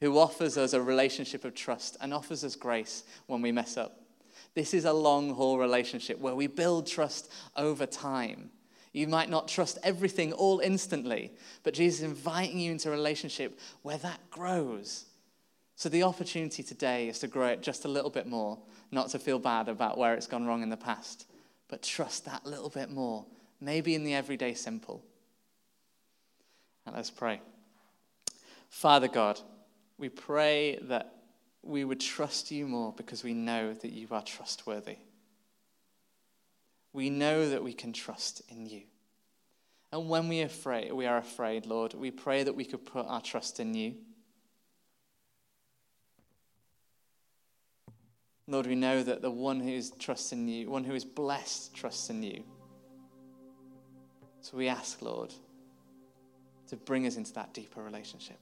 who 0.00 0.18
offers 0.18 0.56
us 0.56 0.72
a 0.72 0.80
relationship 0.80 1.44
of 1.44 1.54
trust 1.54 1.98
and 2.00 2.14
offers 2.14 2.42
us 2.42 2.56
grace 2.56 3.04
when 3.26 3.42
we 3.42 3.52
mess 3.52 3.76
up. 3.76 4.00
This 4.54 4.72
is 4.72 4.86
a 4.86 4.92
long 4.94 5.34
haul 5.34 5.58
relationship 5.58 6.18
where 6.18 6.34
we 6.34 6.46
build 6.46 6.86
trust 6.86 7.30
over 7.58 7.84
time. 7.84 8.48
You 8.94 9.06
might 9.06 9.28
not 9.28 9.46
trust 9.46 9.76
everything 9.82 10.32
all 10.32 10.60
instantly, 10.60 11.30
but 11.62 11.74
Jesus 11.74 12.00
is 12.00 12.06
inviting 12.06 12.58
you 12.58 12.72
into 12.72 12.88
a 12.88 12.92
relationship 12.92 13.60
where 13.82 13.98
that 13.98 14.30
grows. 14.30 15.04
So 15.76 15.90
the 15.90 16.04
opportunity 16.04 16.62
today 16.62 17.06
is 17.08 17.18
to 17.18 17.28
grow 17.28 17.48
it 17.48 17.62
just 17.62 17.84
a 17.84 17.88
little 17.88 18.08
bit 18.08 18.26
more, 18.26 18.58
not 18.90 19.10
to 19.10 19.18
feel 19.18 19.38
bad 19.38 19.68
about 19.68 19.98
where 19.98 20.14
it's 20.14 20.26
gone 20.26 20.46
wrong 20.46 20.62
in 20.62 20.70
the 20.70 20.76
past, 20.78 21.26
but 21.68 21.82
trust 21.82 22.24
that 22.24 22.44
little 22.44 22.68
bit 22.68 22.90
more, 22.90 23.24
maybe 23.60 23.94
in 23.94 24.04
the 24.04 24.14
everyday 24.14 24.54
simple. 24.54 25.04
And 26.86 26.94
let's 26.94 27.10
pray. 27.10 27.40
Father 28.68 29.08
God, 29.08 29.40
we 29.98 30.08
pray 30.08 30.78
that 30.82 31.14
we 31.62 31.84
would 31.84 32.00
trust 32.00 32.50
you 32.50 32.66
more 32.66 32.92
because 32.92 33.24
we 33.24 33.32
know 33.34 33.72
that 33.72 33.92
you 33.92 34.08
are 34.10 34.22
trustworthy. 34.22 34.98
We 36.92 37.10
know 37.10 37.48
that 37.48 37.62
we 37.62 37.72
can 37.72 37.92
trust 37.92 38.42
in 38.48 38.66
you. 38.66 38.82
And 39.90 40.08
when 40.08 40.28
we, 40.28 40.40
afraid, 40.40 40.92
we 40.92 41.06
are 41.06 41.18
afraid, 41.18 41.66
Lord, 41.66 41.94
we 41.94 42.10
pray 42.10 42.42
that 42.42 42.54
we 42.54 42.64
could 42.64 42.84
put 42.84 43.06
our 43.06 43.20
trust 43.20 43.60
in 43.60 43.74
you. 43.74 43.94
Lord, 48.46 48.66
we 48.66 48.74
know 48.74 49.02
that 49.02 49.22
the 49.22 49.30
one 49.30 49.60
who 49.60 49.70
is 49.70 49.90
trusts 49.98 50.32
in 50.32 50.46
you, 50.48 50.68
one 50.68 50.84
who 50.84 50.94
is 50.94 51.04
blessed, 51.04 51.74
trusts 51.74 52.10
in 52.10 52.22
you. 52.22 52.44
So 54.42 54.56
we 54.56 54.68
ask, 54.68 55.00
Lord, 55.00 55.32
to 56.68 56.76
bring 56.76 57.06
us 57.06 57.16
into 57.16 57.32
that 57.34 57.54
deeper 57.54 57.82
relationship. 57.82 58.38